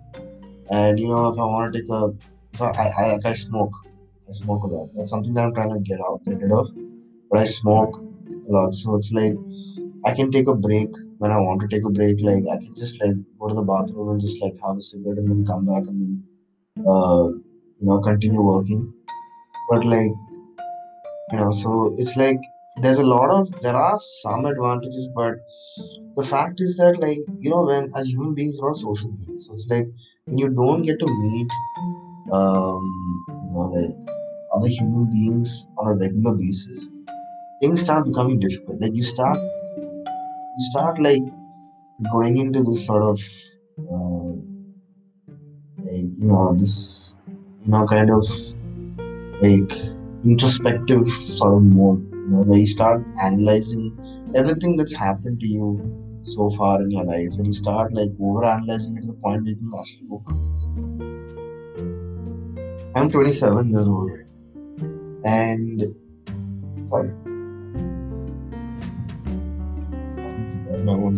and 0.69 0.99
you 0.99 1.07
know 1.07 1.27
if 1.29 1.39
i 1.39 1.45
want 1.53 1.73
to 1.73 1.79
take 1.79 1.89
a 1.89 2.01
if 2.53 2.61
i 2.61 2.71
i, 2.83 2.87
I 3.05 3.19
i 3.25 3.33
smoke. 3.33 3.71
I 4.29 4.31
smoke 4.33 4.63
a 4.63 4.67
lot. 4.67 4.89
That's 4.95 5.09
something 5.09 5.33
that 5.33 5.45
i'm 5.45 5.53
trying 5.55 5.71
to 5.73 5.79
get 5.79 5.99
out 6.07 6.23
get 6.25 6.39
rid 6.41 6.51
of. 6.51 6.69
But 7.31 7.39
i 7.39 7.45
smoke 7.45 7.95
a 7.95 8.51
lot. 8.55 8.73
So 8.73 8.95
it's 8.95 9.11
like 9.11 9.33
i 10.05 10.13
can 10.13 10.31
take 10.31 10.47
a 10.47 10.53
break 10.53 10.89
when 11.17 11.31
i 11.31 11.37
want 11.37 11.61
to 11.61 11.67
take 11.67 11.85
a 11.85 11.89
break. 11.89 12.21
Like 12.21 12.43
i 12.53 12.57
can 12.57 12.73
just 12.75 13.01
like 13.01 13.15
go 13.39 13.47
to 13.47 13.55
the 13.55 13.63
bathroom 13.63 14.09
and 14.09 14.21
just 14.21 14.41
like 14.41 14.53
have 14.65 14.77
a 14.77 14.81
cigarette 14.81 15.17
and 15.17 15.31
then 15.31 15.45
come 15.45 15.65
back 15.65 15.83
and 15.87 16.01
then 16.01 16.85
uh 16.87 17.27
you 17.79 17.87
know 17.89 17.99
continue 18.01 18.43
working. 18.43 18.93
But 19.69 19.85
like 19.85 20.11
you 21.31 21.39
know 21.39 21.51
so 21.51 21.95
it's 21.97 22.15
like 22.15 22.39
there's 22.81 22.99
a 22.99 23.09
lot 23.15 23.29
of 23.31 23.49
there 23.61 23.75
are 23.75 23.99
some 24.21 24.45
advantages 24.45 25.09
but 25.15 25.33
the 26.19 26.27
fact 26.27 26.59
is 26.59 26.75
that 26.77 26.99
like 26.99 27.19
you 27.39 27.49
know 27.49 27.63
when 27.65 27.91
as 27.95 28.07
human 28.07 28.33
beings 28.33 28.59
we're 28.61 28.69
all 28.69 28.75
social 28.75 29.11
beings. 29.11 29.47
So 29.47 29.53
it's 29.53 29.67
like 29.69 29.87
when 30.25 30.37
you 30.37 30.49
don't 30.49 30.81
get 30.81 30.99
to 30.99 31.07
meet 31.07 31.51
um 32.39 32.87
you 33.43 33.49
know 33.51 33.67
like 33.75 34.15
other 34.55 34.67
human 34.67 35.05
beings 35.11 35.67
on 35.77 35.91
a 35.91 35.97
regular 35.99 36.33
basis 36.33 36.87
things 37.61 37.81
start 37.81 38.05
becoming 38.05 38.39
difficult. 38.39 38.81
Like 38.81 38.93
you 38.93 39.03
start 39.03 39.37
you 39.37 40.65
start 40.71 40.99
like 40.99 41.23
going 42.11 42.37
into 42.37 42.63
this 42.63 42.85
sort 42.85 43.03
of 43.03 43.19
uh, 43.77 44.31
like 45.87 46.09
you 46.17 46.27
know 46.31 46.55
this 46.57 47.13
you 47.65 47.71
know 47.71 47.85
kind 47.87 48.09
of 48.09 48.25
like 49.41 49.71
introspective 50.25 51.07
sort 51.09 51.53
of 51.53 51.63
mode, 51.63 52.03
you 52.11 52.27
know, 52.29 52.41
where 52.41 52.59
you 52.59 52.67
start 52.67 53.01
analyzing 53.23 53.85
everything 54.35 54.75
that's 54.75 54.93
happened 54.95 55.39
to 55.39 55.47
you 55.47 56.08
so 56.23 56.49
far 56.51 56.81
in 56.81 56.91
your 56.91 57.03
life, 57.03 57.33
and 57.37 57.47
you 57.47 57.53
start 57.53 57.93
like 57.93 58.11
over 58.19 58.43
analyzing 58.45 58.97
it 58.97 59.01
to 59.01 59.07
the 59.07 59.13
point 59.13 59.43
where 59.43 59.51
you 59.51 59.57
can 59.57 59.71
actually 59.79 60.07
go. 60.09 60.23
I'm 62.95 63.09
27 63.09 63.69
years 63.69 63.87
old, 63.87 64.11
and 65.25 65.83
sorry, 66.89 67.09
my 70.83 70.93
own, 70.93 71.15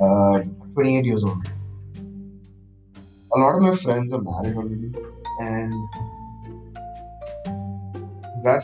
uh, 0.00 0.38
28 0.74 1.04
years 1.04 1.24
old. 1.24 1.46
A 3.34 3.38
lot 3.38 3.54
of 3.56 3.62
my 3.62 3.72
friends 3.72 4.12
are 4.12 4.22
married 4.22 4.56
already, 4.56 4.92
and 5.40 5.72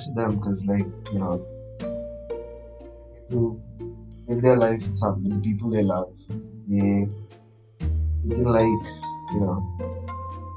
to 0.05 0.13
them 0.15 0.37
because 0.37 0.65
like 0.65 0.87
you 1.13 1.19
know 1.19 1.45
to 3.33 3.61
live 4.29 4.43
their 4.43 4.57
life 4.57 4.83
some 4.95 5.23
with 5.23 5.35
the 5.35 5.41
people 5.41 5.71
they 5.71 5.83
love. 5.83 6.13
They, 6.69 7.09
they 8.25 8.37
like 8.37 8.85
you 9.35 9.41
know, 9.41 9.59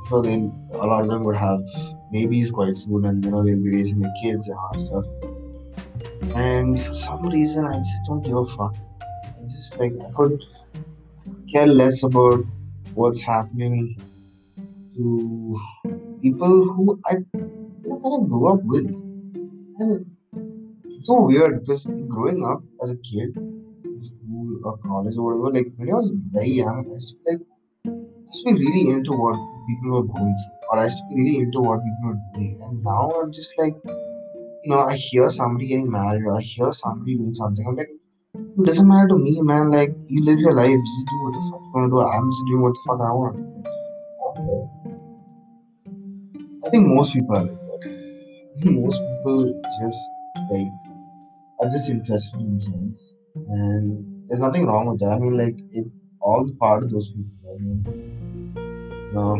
so 0.09 0.21
they 0.21 0.35
a 0.73 0.85
lot 0.85 1.03
of 1.03 1.09
them 1.09 1.23
would 1.23 1.35
have 1.35 1.61
babies 2.11 2.51
quite 2.51 2.75
soon, 2.75 3.05
and 3.05 3.23
you 3.23 3.31
know 3.31 3.43
they'll 3.43 3.61
be 3.61 3.71
raising 3.71 3.99
their 3.99 4.13
kids 4.21 4.47
and 4.47 4.57
all 4.57 4.77
stuff. 4.77 5.05
And 6.35 6.79
for 6.79 6.93
some 6.93 7.25
reason, 7.27 7.65
I 7.65 7.77
just 7.77 8.01
don't 8.07 8.21
give 8.21 8.35
a 8.37 8.45
fuck. 8.45 8.75
I 9.01 9.41
just 9.43 9.77
like 9.79 9.93
I 10.07 10.11
could 10.13 10.41
care 11.51 11.67
less 11.67 12.03
about 12.03 12.43
what's 12.93 13.21
happening 13.21 13.97
to 14.95 15.59
people 16.21 16.63
who 16.75 16.99
I 17.05 17.17
you 17.33 17.89
know, 17.89 17.99
kind 18.03 18.23
of 18.23 18.29
grew 18.29 18.47
up 18.53 18.63
with. 18.63 18.91
And 19.79 20.14
so 21.01 21.21
weird 21.21 21.61
because 21.61 21.85
growing 22.07 22.45
up 22.45 22.61
as 22.83 22.91
a 22.91 22.97
kid 22.97 23.33
school 23.97 24.59
or 24.63 24.77
college 24.77 25.17
or 25.17 25.39
whatever, 25.39 25.53
like 25.53 25.73
when 25.77 25.89
I 25.89 25.93
was 25.93 26.11
very 26.31 26.49
young, 26.49 26.85
I 26.87 26.93
used 26.93 27.15
to 27.15 27.31
like 27.31 27.41
I 27.85 27.89
used 28.33 28.47
to 28.47 28.53
be 28.53 28.59
really 28.65 28.89
into 28.91 29.11
what 29.11 29.35
people 29.67 29.91
were 29.91 30.03
going 30.03 30.35
through, 30.35 30.69
or 30.71 30.79
I 30.79 30.83
used 30.85 30.97
to 30.97 31.03
be 31.09 31.15
really 31.23 31.37
into 31.37 31.59
what 31.61 31.79
people 31.79 32.09
were 32.09 32.19
doing. 32.33 32.61
And 32.63 32.83
now 32.83 33.11
I'm 33.11 33.31
just 33.31 33.53
like, 33.57 33.73
you 33.85 34.71
know, 34.71 34.81
I 34.81 34.95
hear 34.95 35.29
somebody 35.29 35.67
getting 35.67 35.91
married 35.91 36.23
or 36.23 36.37
I 36.37 36.41
hear 36.41 36.73
somebody 36.73 37.15
doing 37.17 37.33
something. 37.33 37.65
I'm 37.67 37.75
like, 37.75 37.89
it 38.35 38.65
doesn't 38.65 38.87
matter 38.87 39.07
to 39.09 39.17
me, 39.17 39.41
man. 39.41 39.69
Like, 39.69 39.95
you 40.05 40.23
live 40.23 40.39
your 40.39 40.53
life, 40.53 40.69
just 40.69 41.07
do 41.07 41.23
what 41.23 41.33
the 41.33 41.39
fuck 41.51 41.61
you 41.61 41.71
want 41.73 41.85
to 41.85 41.95
do. 41.95 41.99
I'm 42.01 42.31
just 42.31 42.45
doing 42.47 42.61
what 42.61 42.73
the 42.73 42.79
fuck 42.87 42.99
I 42.99 43.11
want. 43.13 43.55
I 46.65 46.69
think 46.69 46.87
most 46.87 47.13
people 47.13 47.35
are 47.35 47.43
like 47.43 47.51
that. 47.51 47.81
I 48.57 48.61
think 48.61 48.79
most 48.79 48.99
people 48.99 49.61
just 49.79 50.01
like 50.51 50.67
are 51.59 51.69
just 51.69 51.89
interested 51.89 52.39
in 52.39 52.47
themselves, 52.51 53.15
and 53.35 54.29
there's 54.29 54.39
nothing 54.39 54.65
wrong 54.65 54.87
with 54.87 54.99
that. 54.99 55.11
I 55.11 55.19
mean, 55.19 55.37
like 55.37 55.57
it 55.71 55.87
all 56.21 56.49
part 56.59 56.83
of 56.83 56.91
those 56.91 57.09
people. 57.11 57.31
I 57.47 57.57
mean, 57.61 57.83
um, 59.15 59.39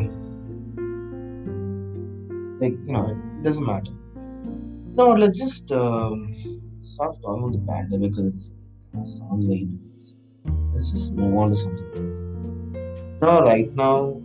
like 2.60 2.74
you 2.86 2.94
know, 2.94 3.08
it, 3.10 3.18
it 3.40 3.44
doesn't 3.44 3.66
matter. 3.66 3.92
You 4.16 4.94
know? 4.96 5.14
Let's 5.14 5.38
just 5.40 5.72
um, 5.72 6.62
stop 6.82 7.22
talking 7.22 7.44
about 7.44 7.54
the 7.54 7.60
pandemic 7.68 8.12
because 8.12 8.54
it 8.94 9.08
sounds 9.08 9.46
very. 9.46 9.66
depressing. 9.66 10.72
Let's 10.72 10.92
just 10.92 11.14
move 11.14 11.38
on 11.38 11.50
to 11.50 11.56
something. 11.56 13.18
else. 13.22 13.48
Right 13.48 13.74
now, 13.74 14.22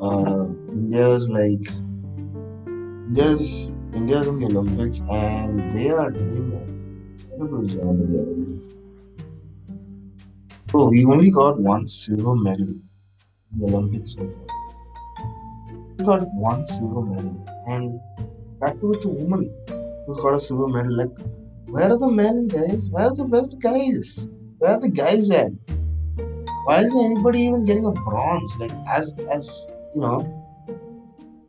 uh, 0.00 0.46
India's 0.72 1.28
like 1.28 1.68
India's 3.06 3.72
India's 3.94 4.26
in 4.28 4.36
the 4.38 4.46
Olympics 4.46 5.00
and 5.10 5.74
they 5.74 5.90
are 5.90 6.10
doing 6.10 6.52
So 7.38 7.44
we 10.88 11.04
only 11.04 11.30
got 11.30 11.60
one 11.60 11.86
silver 11.86 12.34
medal 12.34 12.66
in 12.68 12.82
the 13.58 13.66
Olympics 13.66 14.14
so 14.14 14.26
far. 14.26 14.46
We 15.98 16.04
got 16.04 16.26
one 16.34 16.66
silver 16.66 17.02
medal, 17.02 17.46
and 17.68 18.00
that 18.60 18.80
too 18.80 18.88
with 18.88 19.04
a 19.04 19.08
woman 19.08 19.48
who's 20.06 20.18
got 20.18 20.34
a 20.34 20.40
silver 20.40 20.66
medal. 20.66 20.96
Like, 20.96 21.16
where 21.66 21.84
are 21.84 21.96
the 21.96 22.10
men, 22.10 22.48
guys? 22.48 22.90
The 22.90 23.24
where's 23.28 23.50
the 23.50 23.56
guys? 23.56 24.28
Where 24.58 24.72
are 24.72 24.80
the 24.80 24.88
guys 24.88 25.30
at? 25.30 25.52
Why 26.64 26.80
isn't 26.80 26.96
anybody 26.96 27.42
even 27.42 27.64
getting 27.64 27.86
a 27.86 27.92
bronze? 27.92 28.52
Like, 28.58 28.72
as 28.88 29.12
as 29.32 29.64
you 29.94 30.00
know, 30.00 30.26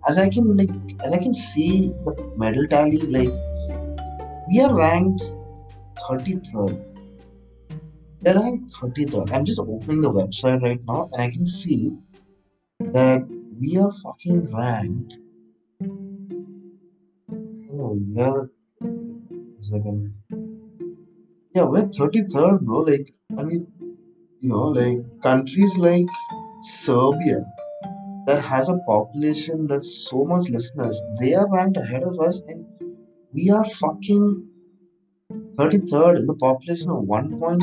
as 0.08 0.20
I 0.20 0.30
can 0.30 0.56
like 0.56 0.70
as 1.04 1.14
I 1.14 1.18
can 1.18 1.34
see 1.34 1.96
the 2.06 2.32
medal 2.38 2.68
tally, 2.68 2.98
like 2.98 3.34
we 4.48 4.62
are 4.62 4.76
ranked 4.76 5.24
33rd. 6.10 6.84
We 8.22 8.32
are 8.32 8.42
ranked 8.42 8.74
33rd. 8.82 9.32
I'm 9.32 9.46
just 9.46 9.60
opening 9.60 10.02
the 10.02 10.10
website 10.10 10.62
right 10.64 10.80
now 10.88 11.08
and 11.12 11.22
I 11.22 11.30
can 11.30 11.46
see 11.46 11.92
that 12.80 13.28
we 13.60 13.78
are 13.78 13.92
fucking 14.04 14.52
ranked. 14.52 15.14
Know, 17.72 17.96
we 17.96 18.22
are 18.22 18.50
second. 19.62 20.16
Yeah, 21.54 21.66
we're 21.66 21.88
33rd, 21.88 22.62
bro. 22.62 22.78
Like, 22.80 23.08
I 23.38 23.44
mean, 23.44 23.68
you 24.40 24.50
know, 24.50 24.64
like 24.70 24.98
countries 25.22 25.78
like 25.78 26.08
Serbia 26.62 27.46
that 28.26 28.44
has 28.44 28.70
a 28.70 28.80
population 28.88 29.68
that's 29.68 30.10
so 30.10 30.26
much 30.26 30.50
us, 30.52 31.02
they 31.20 31.36
are 31.36 31.48
ranked 31.52 31.78
ahead 31.78 32.02
of 32.02 32.20
us, 32.20 32.42
and 32.48 32.66
we 33.32 33.52
are 33.52 33.66
fucking 33.66 34.49
33rd 35.32 36.20
in 36.20 36.26
the 36.26 36.36
population 36.36 36.90
of 36.90 37.04
1.3 37.04 37.60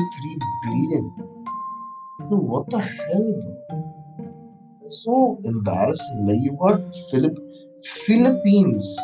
billion. 0.63 1.11
Dude, 2.29 2.39
what 2.39 2.69
the 2.69 2.79
hell, 2.79 3.33
bro? 3.69 4.79
It's 4.83 5.03
so 5.03 5.39
embarrassing. 5.43 6.27
Like, 6.27 6.37
you 6.39 6.57
got 6.59 6.81
Philip 7.11 7.37
Philippines 7.83 8.97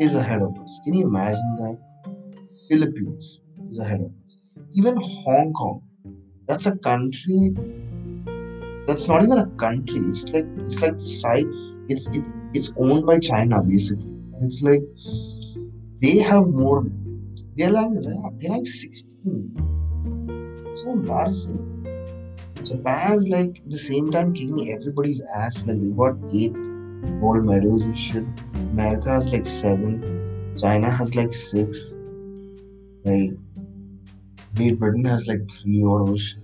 is 0.00 0.14
ahead 0.14 0.42
of 0.42 0.54
us. 0.58 0.80
Can 0.84 0.94
you 0.94 1.06
imagine 1.06 1.56
that? 1.56 1.78
Philippines 2.68 3.42
is 3.70 3.78
ahead 3.78 4.00
of 4.00 4.06
us. 4.06 4.36
Even 4.74 4.96
Hong 4.96 5.52
Kong, 5.52 5.82
that's 6.46 6.66
a 6.66 6.76
country 6.76 7.50
that's 8.86 9.08
not 9.08 9.22
even 9.22 9.38
a 9.38 9.46
country. 9.56 9.98
It's 9.98 10.28
like 10.30 10.44
it's 10.58 10.80
like 10.80 10.98
the 10.98 11.04
side. 11.04 11.46
It's 11.88 12.06
it, 12.08 12.24
it's 12.52 12.70
owned 12.76 13.06
by 13.06 13.18
China 13.18 13.62
basically, 13.62 14.04
and 14.04 14.44
it's 14.44 14.60
like 14.62 14.82
they 16.02 16.18
have 16.18 16.46
more. 16.46 16.84
They're 17.56 17.70
like 17.70 17.90
they're 18.38 18.50
like 18.50 18.66
sixteen. 18.66 19.54
It's 20.66 20.82
so 20.82 20.92
embarrassing. 20.92 21.60
Japan's 22.64 23.28
like 23.28 23.58
at 23.64 23.70
the 23.70 23.78
same 23.78 24.10
time 24.10 24.32
kicking 24.32 24.72
everybody's 24.72 25.22
ass. 25.36 25.64
Like 25.66 25.80
they 25.82 25.90
got 25.90 26.16
eight 26.34 26.52
gold 27.20 27.44
medals 27.44 27.82
and 27.84 27.98
shit. 27.98 28.24
America 28.54 29.10
has 29.10 29.32
like 29.32 29.46
seven. 29.46 30.52
China 30.60 30.90
has 30.90 31.14
like 31.14 31.32
six. 31.32 31.96
Like 33.04 33.30
Great 34.56 34.78
Britain 34.78 35.04
has 35.04 35.26
like 35.26 35.40
three 35.50 35.82
or 35.82 36.06
those 36.06 36.22
shit. 36.22 36.38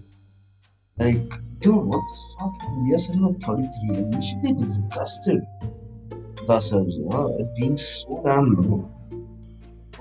Like, 0.99 1.31
dude, 1.61 1.75
what 1.77 2.01
the 2.01 2.19
fuck? 2.39 2.53
We 2.85 2.95
are 2.95 2.99
sitting 2.99 3.25
at 3.25 3.43
33. 3.43 3.97
and 3.97 4.15
we 4.15 4.23
should 4.23 4.43
be 4.43 4.53
disgusted 4.53 5.41
with 6.11 6.51
ourselves, 6.51 6.97
you 6.97 7.07
know, 7.07 7.35
at 7.41 7.57
being 7.57 7.79
so 7.79 8.21
damn 8.25 8.53
low. 8.55 8.91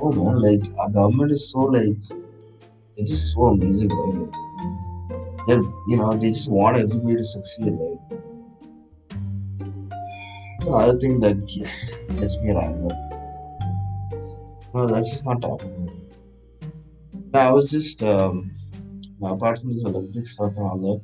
Oh 0.02 0.12
man, 0.14 0.42
like, 0.42 0.62
our 0.80 0.90
government 0.90 1.32
is 1.32 1.52
so, 1.52 1.60
like, 1.60 1.98
they're 2.96 3.06
just 3.06 3.34
so 3.34 3.46
amazing, 3.46 3.90
right? 3.90 4.16
Like, 4.22 5.48
they 5.48 5.56
you 5.88 5.98
know, 5.98 6.14
they 6.14 6.30
just 6.30 6.50
want 6.50 6.78
everybody 6.78 7.16
to 7.16 7.24
succeed, 7.24 7.74
right? 7.74 8.00
So 10.64 10.76
I 10.76 10.92
think 11.00 11.22
that 11.22 11.38
yeah, 11.48 11.70
gets 12.20 12.38
me 12.38 12.52
up. 12.52 12.76
No, 14.74 14.86
let's 14.86 15.10
just 15.10 15.26
not 15.26 15.38
about. 15.38 15.64
No, 17.34 17.40
I 17.40 17.52
was 17.52 17.70
just, 17.70 18.04
um, 18.04 18.52
apart 19.24 19.60
from 19.60 19.74
this 19.74 19.84
Olympic 19.86 20.28
stuff 20.28 20.56
and 20.58 20.66
all 20.66 20.80
that, 20.80 21.02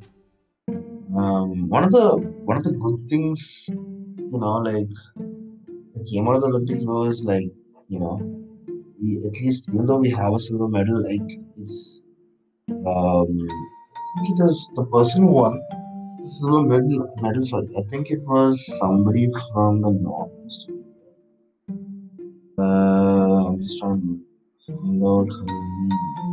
um, 1.18 1.68
one 1.70 1.84
of 1.84 1.92
the 1.92 2.18
one 2.46 2.58
of 2.58 2.64
the 2.64 2.72
good 2.72 2.98
things, 3.10 3.66
you 3.70 4.40
know, 4.40 4.58
like 4.58 4.90
came 6.12 6.28
out 6.28 6.36
of 6.36 6.42
the 6.42 6.48
Olympics 6.48 6.86
though 6.86 7.06
is 7.06 7.24
like, 7.24 7.52
you 7.88 8.00
know, 8.00 8.45
we 9.06 9.18
at 9.28 9.34
least 9.42 9.70
even 9.72 9.86
though 9.86 10.00
we 10.06 10.10
have 10.10 10.34
a 10.34 10.40
silver 10.40 10.68
medal, 10.68 11.04
like 11.04 11.32
it's 11.58 12.02
um, 12.70 13.32
I 14.08 14.22
think 14.22 14.40
it 14.40 14.44
was 14.44 14.70
the 14.76 14.86
person 14.86 15.24
who 15.24 15.32
won 15.32 15.54
the 16.24 16.30
silver 16.38 16.64
medal. 16.64 17.08
Medal, 17.22 17.44
sorry, 17.44 17.68
I 17.78 17.84
think 17.90 18.12
it 18.12 18.22
was 18.24 18.56
somebody 18.80 19.30
from 19.54 19.82
the 19.82 19.92
northeast. 19.92 20.70
Uh, 22.58 23.48
I'm 23.48 23.64
just 23.64 23.80
trying 23.80 24.02
to 24.02 24.74
find. 24.74 26.25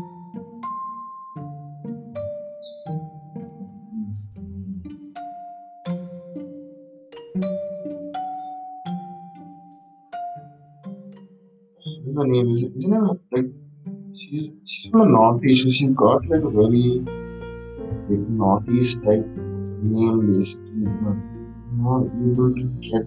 Her 12.22 12.28
name? 12.28 12.54
Is 12.54 12.62
isn't 12.62 12.94
it 12.94 13.20
like 13.32 13.46
she's 14.14 14.52
she's 14.64 14.90
from 14.90 15.00
the 15.00 15.08
northeast, 15.08 15.64
so 15.64 15.70
she's 15.70 15.90
got 15.90 16.24
like 16.28 16.42
a 16.42 16.50
very 16.50 17.00
like 18.08 18.28
northeast 18.28 19.02
type 19.02 19.26
name 19.82 20.30
basically, 20.30 20.86
but 21.02 21.16
not 21.72 22.06
able 22.22 22.54
to 22.54 22.64
get 22.80 23.02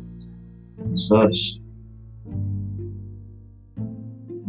search. 0.96 1.56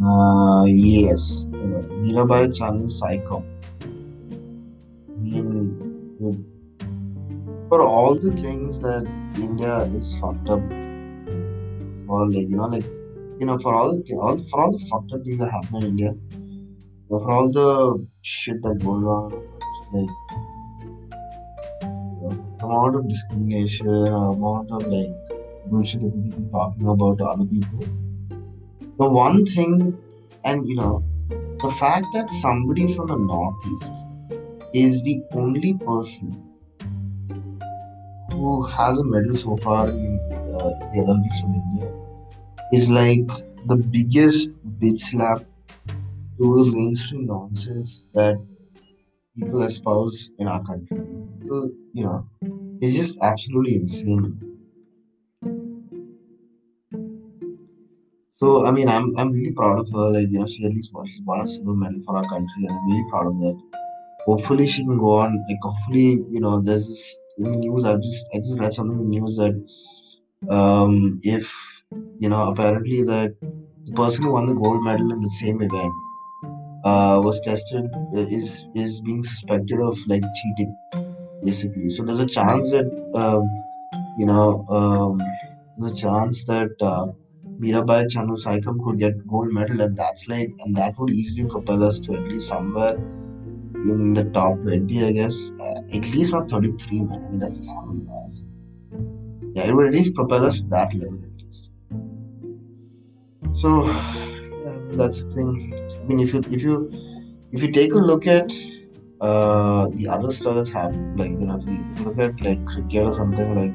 Uh, 0.03 0.65
yes, 0.65 1.45
Mirabai 2.03 2.53
Chan 2.57 2.87
Saikhom. 2.87 3.43
I 5.15 5.19
mean, 5.21 6.45
for 7.69 7.81
all 7.83 8.15
the 8.15 8.31
things 8.33 8.81
that 8.81 9.07
India 9.37 9.77
is 9.95 10.17
fucked 10.19 10.49
up 10.49 10.59
for, 12.05 12.27
like 12.27 12.49
you 12.49 12.57
know, 12.57 12.67
like 12.67 12.96
you 13.39 13.45
know, 13.45 13.57
for 13.59 13.73
all 13.73 13.95
the 13.95 14.15
all 14.15 14.37
for 14.49 14.61
all 14.61 14.71
the 14.71 14.79
fucked 14.89 15.13
up 15.13 15.23
things 15.23 15.39
that 15.39 15.51
happen 15.51 15.75
in 15.77 15.83
India, 15.89 16.13
for 17.07 17.31
all 17.31 17.49
the 17.49 18.05
shit 18.21 18.61
that 18.63 18.75
goes 18.83 19.03
on, 19.03 19.31
like 19.93 20.15
you 21.83 22.19
know, 22.21 22.57
amount 22.61 22.95
of 22.95 23.07
discrimination 23.07 23.87
amount 23.87 24.71
of 24.71 24.83
like 24.87 25.13
bullshit 25.67 26.01
that 26.01 26.11
people 26.13 26.39
keep 26.39 26.51
talking 26.51 26.87
about 26.87 27.17
to 27.19 27.25
other 27.25 27.45
people. 27.45 27.79
The 28.99 29.09
one 29.09 29.45
thing, 29.45 29.97
and 30.43 30.67
you 30.67 30.75
know, 30.75 31.03
the 31.61 31.69
fact 31.79 32.07
that 32.13 32.29
somebody 32.29 32.93
from 32.95 33.07
the 33.07 33.17
northeast 33.17 33.93
is 34.73 35.03
the 35.03 35.21
only 35.33 35.75
person 35.75 36.43
who 38.31 38.65
has 38.65 38.97
a 38.97 39.03
medal 39.03 39.35
so 39.35 39.57
far 39.57 39.89
in, 39.89 40.19
uh, 40.31 40.69
the 40.93 41.01
Olympics 41.03 41.39
from 41.41 41.53
India 41.55 41.86
is 42.73 42.89
like 42.89 43.27
the 43.67 43.75
biggest 43.75 44.51
bitch 44.79 44.99
slap 44.99 45.39
to 46.37 46.45
the 46.57 46.65
mainstream 46.71 47.25
nonsense 47.27 48.11
that 48.13 48.35
people 49.35 49.61
espouse 49.63 50.31
in 50.39 50.47
our 50.47 50.63
country. 50.63 50.97
People, 51.41 51.71
you 51.93 52.03
know, 52.05 52.27
it's 52.79 52.95
just 52.95 53.19
absolutely 53.21 53.75
insane. 53.75 54.39
So 58.31 58.65
I 58.65 58.71
mean, 58.71 58.87
I'm 58.87 59.17
I'm 59.17 59.31
really 59.31 59.53
proud 59.53 59.79
of 59.79 59.89
her. 59.91 60.09
Like 60.11 60.27
you 60.31 60.39
know, 60.39 60.47
she 60.47 60.65
at 60.65 60.71
least 60.71 60.93
won, 60.93 61.07
she's 61.07 61.21
won 61.23 61.41
a 61.41 61.47
silver 61.47 61.73
medal 61.73 62.01
for 62.05 62.17
our 62.17 62.27
country, 62.29 62.65
and 62.67 62.71
I'm 62.71 62.89
really 62.89 63.09
proud 63.09 63.27
of 63.27 63.39
that. 63.39 63.59
Hopefully, 64.25 64.67
she 64.67 64.83
can 64.83 64.97
go 64.99 65.13
on. 65.19 65.43
Like 65.49 65.57
hopefully, 65.61 66.23
you 66.29 66.39
know, 66.39 66.59
there's 66.59 66.87
this 66.87 67.17
in 67.37 67.51
the 67.51 67.57
news. 67.57 67.85
I 67.85 67.95
just 67.95 68.27
I 68.33 68.37
just 68.37 68.59
read 68.59 68.73
something 68.73 68.99
in 68.99 69.09
the 69.09 69.19
news 69.19 69.37
that 69.37 69.53
um 70.49 71.19
if 71.23 71.76
you 72.19 72.29
know 72.29 72.43
apparently 72.51 73.03
that 73.03 73.33
the 73.87 73.93
person 73.93 74.23
who 74.23 74.33
won 74.33 74.45
the 74.47 74.55
gold 74.55 74.83
medal 74.83 75.11
in 75.11 75.21
the 75.21 75.29
same 75.41 75.61
event 75.61 75.93
uh 76.91 77.19
was 77.23 77.39
tested 77.41 77.85
uh, 78.17 78.25
is 78.39 78.67
is 78.75 79.01
being 79.01 79.23
suspected 79.23 79.79
of 79.81 79.97
like 80.07 80.23
cheating 80.39 80.75
basically. 81.43 81.89
So 81.89 82.03
there's 82.03 82.19
a 82.19 82.27
chance 82.27 82.71
that 82.71 82.87
um 83.15 83.43
you 84.17 84.25
know 84.25 84.63
um 84.79 85.19
there's 85.77 85.93
a 85.93 85.95
chance 85.95 86.43
that 86.45 86.71
uh, 86.81 87.07
Mirabai 87.61 88.05
Chanu 88.13 88.37
Saikhom 88.43 88.77
could 88.85 88.99
get 88.99 89.13
gold 89.27 89.51
medal, 89.53 89.81
and 89.81 89.97
that's 89.97 90.27
like, 90.27 90.49
and 90.65 90.75
that 90.75 90.93
would 90.99 91.11
easily 91.11 91.45
propel 91.47 91.83
us 91.83 91.99
to 92.01 92.13
at 92.15 92.23
least 92.31 92.47
somewhere 92.49 92.95
in 93.91 94.13
the 94.13 94.25
top 94.33 94.61
20, 94.61 95.05
I 95.05 95.11
guess. 95.13 95.37
Uh, 95.59 95.79
at 95.93 96.05
least 96.13 96.33
not 96.33 96.49
33, 96.49 97.01
man. 97.03 97.21
I 97.25 97.29
mean, 97.29 97.39
that's 97.39 97.59
embarrassing. 97.59 98.47
Yeah, 99.53 99.63
it 99.67 99.73
would 99.75 99.87
at 99.87 99.93
least 99.93 100.15
propel 100.15 100.45
us 100.45 100.61
to 100.61 100.67
that 100.69 100.93
level. 100.93 101.19
So, 103.61 103.69
mean, 103.85 104.97
that's 104.97 105.23
the 105.23 105.31
thing. 105.31 105.73
I 106.01 106.05
mean, 106.05 106.19
if 106.19 106.33
you 106.33 106.41
if 106.51 106.61
you 106.61 106.75
if 107.51 107.63
you 107.63 107.71
take 107.71 107.93
a 107.93 107.97
look 107.97 108.27
at 108.27 108.53
uh 109.19 109.89
the 109.95 110.07
other 110.09 110.31
stuff 110.31 110.55
that's 110.55 110.71
happened, 110.71 111.19
like 111.19 111.31
you 111.31 111.47
know, 111.47 111.59
you 111.65 112.03
look 112.05 112.19
at 112.19 112.39
like 112.41 112.63
cricket 112.65 113.03
or 113.03 113.13
something, 113.13 113.55
like 113.55 113.73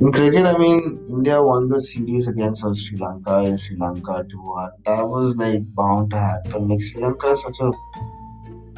in 0.00 0.12
cricket, 0.12 0.46
I 0.46 0.58
mean, 0.58 1.00
India 1.08 1.42
won 1.42 1.68
the 1.68 1.80
series 1.80 2.28
against 2.28 2.64
Sri 2.76 2.98
Lanka 2.98 3.40
in 3.44 3.56
Sri 3.56 3.76
Lanka 3.76 4.24
2-1. 4.30 4.70
That 4.84 5.08
was 5.08 5.36
like 5.36 5.62
bound 5.74 6.10
to 6.10 6.18
happen. 6.18 6.68
Like 6.68 6.82
Sri 6.82 7.02
Lanka 7.02 7.30
is 7.30 7.42
such 7.42 7.60
a 7.60 7.70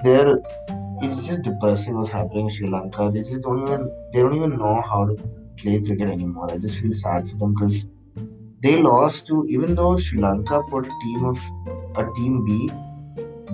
they're 0.05 0.39
it's 1.03 1.27
just 1.27 1.43
depressing 1.43 1.97
what's 1.97 2.11
happening 2.11 2.45
in 2.47 2.51
Sri 2.51 2.69
Lanka. 2.69 3.11
They 3.11 3.21
just 3.21 3.43
don't 3.43 3.63
even 3.63 3.91
they 4.13 4.21
don't 4.21 4.35
even 4.35 4.57
know 4.59 4.81
how 4.81 5.07
to 5.07 5.17
play 5.59 5.81
cricket 5.81 6.09
anymore. 6.09 6.53
I 6.53 6.59
just 6.59 6.81
feel 6.81 6.93
sad 6.93 7.29
for 7.29 7.37
them 7.37 7.55
because 7.55 7.87
they 8.63 8.81
lost 8.83 9.27
to 9.27 9.45
even 9.49 9.75
though 9.75 9.97
Sri 9.97 10.21
Lanka 10.21 10.63
put 10.71 10.87
a 10.87 10.95
team 11.03 11.25
of 11.25 11.39
a 11.97 12.11
team 12.17 12.45
B, 12.45 12.71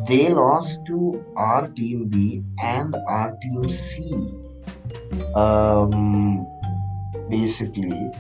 they 0.08 0.32
lost 0.32 0.80
to 0.86 1.24
our 1.36 1.68
team 1.68 2.08
B 2.08 2.42
and 2.62 2.96
our 3.08 3.36
team 3.42 3.68
C. 3.68 4.02
Um, 5.34 6.46
basically, 7.30 8.10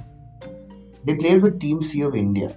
they 1.04 1.16
played 1.16 1.42
with 1.42 1.60
Team 1.60 1.82
C 1.82 2.02
of 2.02 2.14
India, 2.14 2.56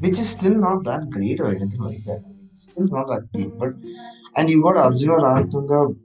which 0.00 0.18
is 0.18 0.28
still 0.28 0.54
not 0.54 0.84
that 0.84 1.10
great 1.10 1.40
or 1.40 1.48
anything 1.48 1.80
like 1.80 2.04
that. 2.04 2.22
Still 2.54 2.88
not 2.88 3.08
that 3.08 3.28
great, 3.32 3.56
but 3.58 3.70
and 4.36 4.50
you 4.50 4.62
got 4.62 4.76
Arjuna 4.76 5.16
Ranatunga 5.26 5.96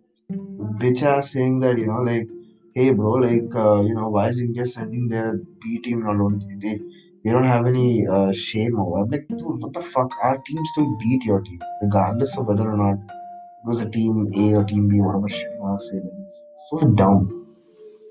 bitch 0.82 1.04
ass 1.04 1.32
saying 1.34 1.60
that 1.62 1.78
you 1.80 1.88
know 1.88 2.02
like 2.12 2.28
hey 2.76 2.92
bro 2.92 3.12
like 3.26 3.56
uh, 3.56 3.82
you 3.82 3.96
know 3.96 4.10
why 4.10 4.30
is 4.30 4.40
India 4.40 4.66
sending 4.66 5.08
their 5.08 5.40
B 5.62 5.80
team 5.84 6.06
alone 6.08 6.42
they 6.62 6.80
they 7.24 7.32
don't 7.32 7.46
have 7.46 7.66
any 7.66 8.06
uh, 8.08 8.32
shame 8.34 8.78
over 8.78 9.00
I'm 9.00 9.10
like 9.10 9.28
dude 9.30 9.62
what 9.62 9.74
the 9.74 9.82
fuck? 9.82 10.12
Our 10.22 10.38
team 10.40 10.66
still 10.66 10.98
beat 10.98 11.24
your 11.24 11.42
team 11.42 11.60
regardless 11.82 12.38
of 12.38 12.48
whether 12.48 12.70
or 12.70 12.78
not 12.78 12.96
it 12.96 13.66
was 13.66 13.80
a 13.80 13.90
team 13.90 14.30
A 14.36 14.56
or 14.56 14.64
team 14.64 14.88
B 14.90 15.00
whatever 15.00 15.30
shit 15.30 15.52
you 15.52 15.78
say 15.80 15.98
it's 16.26 16.44
so 16.70 16.80
dumb. 17.02 17.48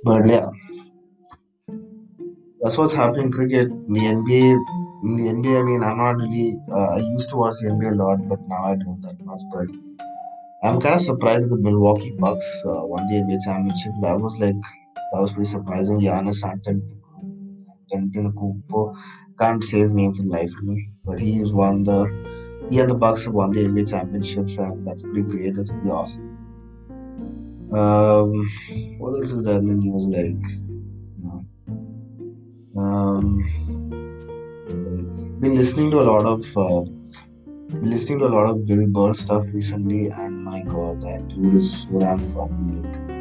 But 0.05 0.29
yeah. 0.29 0.49
That's 2.61 2.79
what's 2.79 2.95
happening 2.95 3.27
in 3.27 3.33
cricket. 3.33 3.69
The 3.69 4.01
NBA 4.01 4.57
in 5.05 5.17
the 5.17 5.25
NBA 5.33 5.61
I 5.61 5.63
mean 5.63 5.83
I'm 5.83 5.99
not 5.99 6.17
really 6.17 6.59
uh, 6.73 6.95
I 6.97 6.99
used 6.99 7.29
to 7.31 7.37
watch 7.37 7.55
the 7.61 7.71
NBA 7.71 7.93
a 7.93 7.95
lot 7.95 8.29
but 8.29 8.41
now 8.49 8.65
I 8.65 8.77
don't 8.77 9.01
that 9.03 9.19
much. 9.25 9.43
But 9.53 9.67
I'm 10.65 10.81
kind 10.81 10.95
of 10.95 11.01
surprised 11.01 11.51
the 11.51 11.59
Milwaukee 11.59 12.15
Bucks 12.19 12.63
uh, 12.65 12.87
won 12.87 13.07
the 13.09 13.17
NBA 13.17 13.45
championship. 13.45 13.93
That 14.01 14.19
was 14.19 14.39
like 14.39 14.55
that 15.13 15.21
was 15.21 15.33
pretty 15.33 15.51
surprising. 15.51 16.01
Giannis 16.01 16.43
Antetokounmpo 16.43 17.02
can't 19.39 19.65
say 19.65 19.81
his 19.81 19.93
name 19.93 20.15
for 20.15 20.23
the 20.23 20.29
life 20.29 20.51
of 20.57 20.63
me, 20.65 20.89
but 21.05 21.21
he's 21.21 21.53
won 21.53 21.85
the 21.85 22.07
he 22.71 22.79
and 22.79 22.89
the 22.89 22.95
Bucks 22.95 23.25
have 23.25 23.35
won 23.35 23.53
the 23.53 23.65
NBA 23.65 23.91
championships, 23.91 24.57
and 24.57 24.87
that's 24.87 25.03
pretty 25.03 25.23
great. 25.23 25.55
That's 25.57 25.71
pretty 25.71 25.91
awesome. 25.91 26.39
Um, 27.73 28.49
what 28.99 29.11
else 29.11 29.33
is 29.33 29.43
there 29.45 29.59
in 29.59 29.67
the 29.67 29.75
news? 29.75 30.05
Like, 30.07 30.43
you 31.19 31.25
know, 31.25 32.81
um, 32.81 33.25
like, 34.69 35.41
been 35.41 35.57
listening 35.57 35.91
to 35.91 35.99
a 35.99 36.07
lot 36.07 36.25
of 36.25 36.57
uh, 36.57 36.83
listening 37.81 38.21
to 38.21 38.27
a 38.27 38.35
lot 38.35 38.49
of 38.49 38.65
Bill 38.67 38.87
Burr 38.87 39.15
stuff 39.15 39.45
recently, 39.53 40.09
and 40.09 40.45
my 40.45 40.63
God, 40.63 41.03
that 41.03 41.29
dude 41.29 41.57
is 41.57 41.83
so 41.83 41.99
damn 41.99 42.19
funny. 42.33 43.12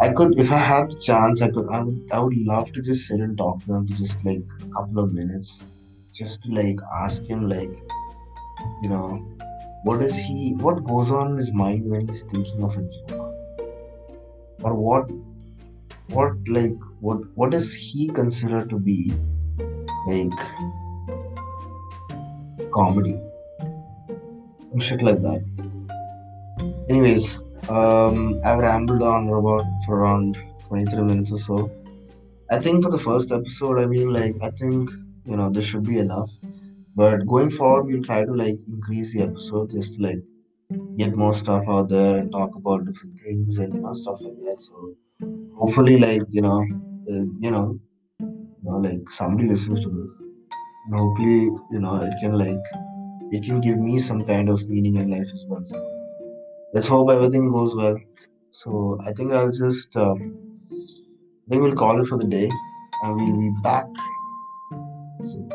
I 0.00 0.08
could, 0.08 0.38
if 0.38 0.50
I 0.50 0.56
had 0.56 0.90
the 0.90 0.98
chance, 0.98 1.42
I 1.42 1.48
could, 1.48 1.68
I 1.70 1.80
would, 1.82 2.08
I 2.12 2.18
would 2.18 2.36
love 2.36 2.72
to 2.72 2.82
just 2.82 3.06
sit 3.06 3.20
and 3.20 3.38
talk 3.38 3.64
to 3.64 3.74
him 3.74 3.86
for 3.86 3.94
just 3.94 4.24
like 4.24 4.42
a 4.60 4.66
couple 4.74 4.98
of 5.04 5.12
minutes, 5.12 5.64
just 6.12 6.42
to 6.42 6.50
like 6.50 6.78
ask 6.94 7.22
him, 7.24 7.46
like, 7.46 7.70
you 8.82 8.88
know, 8.88 9.24
what 9.84 10.02
is 10.02 10.16
he, 10.16 10.54
what 10.54 10.84
goes 10.84 11.10
on 11.10 11.32
in 11.32 11.36
his 11.36 11.52
mind 11.52 11.88
when 11.88 12.06
he's 12.06 12.22
thinking 12.22 12.62
of 12.62 12.76
a 12.76 12.82
joke, 13.08 13.34
or 14.62 14.74
what, 14.74 15.08
what 16.08 16.32
like, 16.48 16.74
what, 17.00 17.18
what 17.36 17.50
does 17.50 17.72
he 17.72 18.08
consider 18.08 18.64
to 18.66 18.78
be 18.78 19.12
like 20.08 20.30
comedy, 22.72 23.20
shit 24.78 25.02
like 25.02 25.22
that. 25.22 25.44
Anyways, 26.88 27.42
um, 27.68 28.40
I've 28.44 28.58
rambled 28.58 29.02
on 29.02 29.28
about 29.28 29.64
for 29.86 30.00
around 30.00 30.38
23 30.68 31.02
minutes 31.02 31.32
or 31.32 31.38
so. 31.38 31.70
I 32.50 32.58
think 32.58 32.84
for 32.84 32.90
the 32.90 32.98
first 32.98 33.32
episode, 33.32 33.78
I 33.78 33.86
mean, 33.86 34.12
like, 34.12 34.34
I 34.42 34.50
think, 34.50 34.90
you 35.24 35.36
know, 35.36 35.50
this 35.50 35.64
should 35.64 35.84
be 35.84 35.98
enough. 35.98 36.30
But 36.94 37.26
going 37.26 37.50
forward, 37.50 37.86
we'll 37.86 38.02
try 38.02 38.24
to, 38.24 38.32
like, 38.32 38.58
increase 38.66 39.12
the 39.12 39.22
episodes 39.22 39.74
just 39.74 39.94
to, 39.94 40.02
like, 40.02 40.18
get 40.96 41.16
more 41.16 41.34
stuff 41.34 41.64
out 41.68 41.88
there 41.88 42.18
and 42.18 42.30
talk 42.32 42.54
about 42.54 42.84
different 42.84 43.18
things 43.20 43.58
and, 43.58 43.74
you 43.74 43.80
know, 43.80 43.92
stuff 43.92 44.18
like 44.20 44.36
that. 44.42 44.56
So 44.58 44.94
hopefully, 45.56 45.98
like, 45.98 46.22
you 46.30 46.42
know, 46.42 46.60
uh, 46.60 47.24
you 47.40 47.50
know, 47.50 47.78
you 48.20 48.64
know, 48.64 48.76
like, 48.78 49.08
somebody 49.08 49.48
listens 49.48 49.80
to 49.80 49.88
this. 49.88 50.20
And 50.86 50.98
hopefully, 50.98 51.44
you 51.70 51.80
know, 51.80 51.96
it 51.96 52.12
can, 52.20 52.32
like, 52.32 52.62
it 53.30 53.44
can 53.44 53.60
give 53.60 53.78
me 53.78 53.98
some 53.98 54.24
kind 54.24 54.50
of 54.50 54.68
meaning 54.68 54.96
in 54.96 55.10
life 55.10 55.30
as 55.32 55.46
well. 55.48 55.62
So 55.64 55.91
let's 56.72 56.88
hope 56.88 57.10
everything 57.10 57.50
goes 57.50 57.74
well. 57.74 57.96
So 58.50 58.98
I 59.06 59.12
think 59.12 59.32
I'll 59.32 59.52
just, 59.52 59.94
um, 59.96 60.18
I 61.46 61.50
think 61.50 61.62
we'll 61.62 61.76
call 61.76 62.00
it 62.00 62.06
for 62.06 62.18
the 62.18 62.24
day 62.24 62.50
and 63.02 63.16
we'll 63.16 63.38
be 63.38 63.50
back 63.62 63.86
soon. 65.22 65.50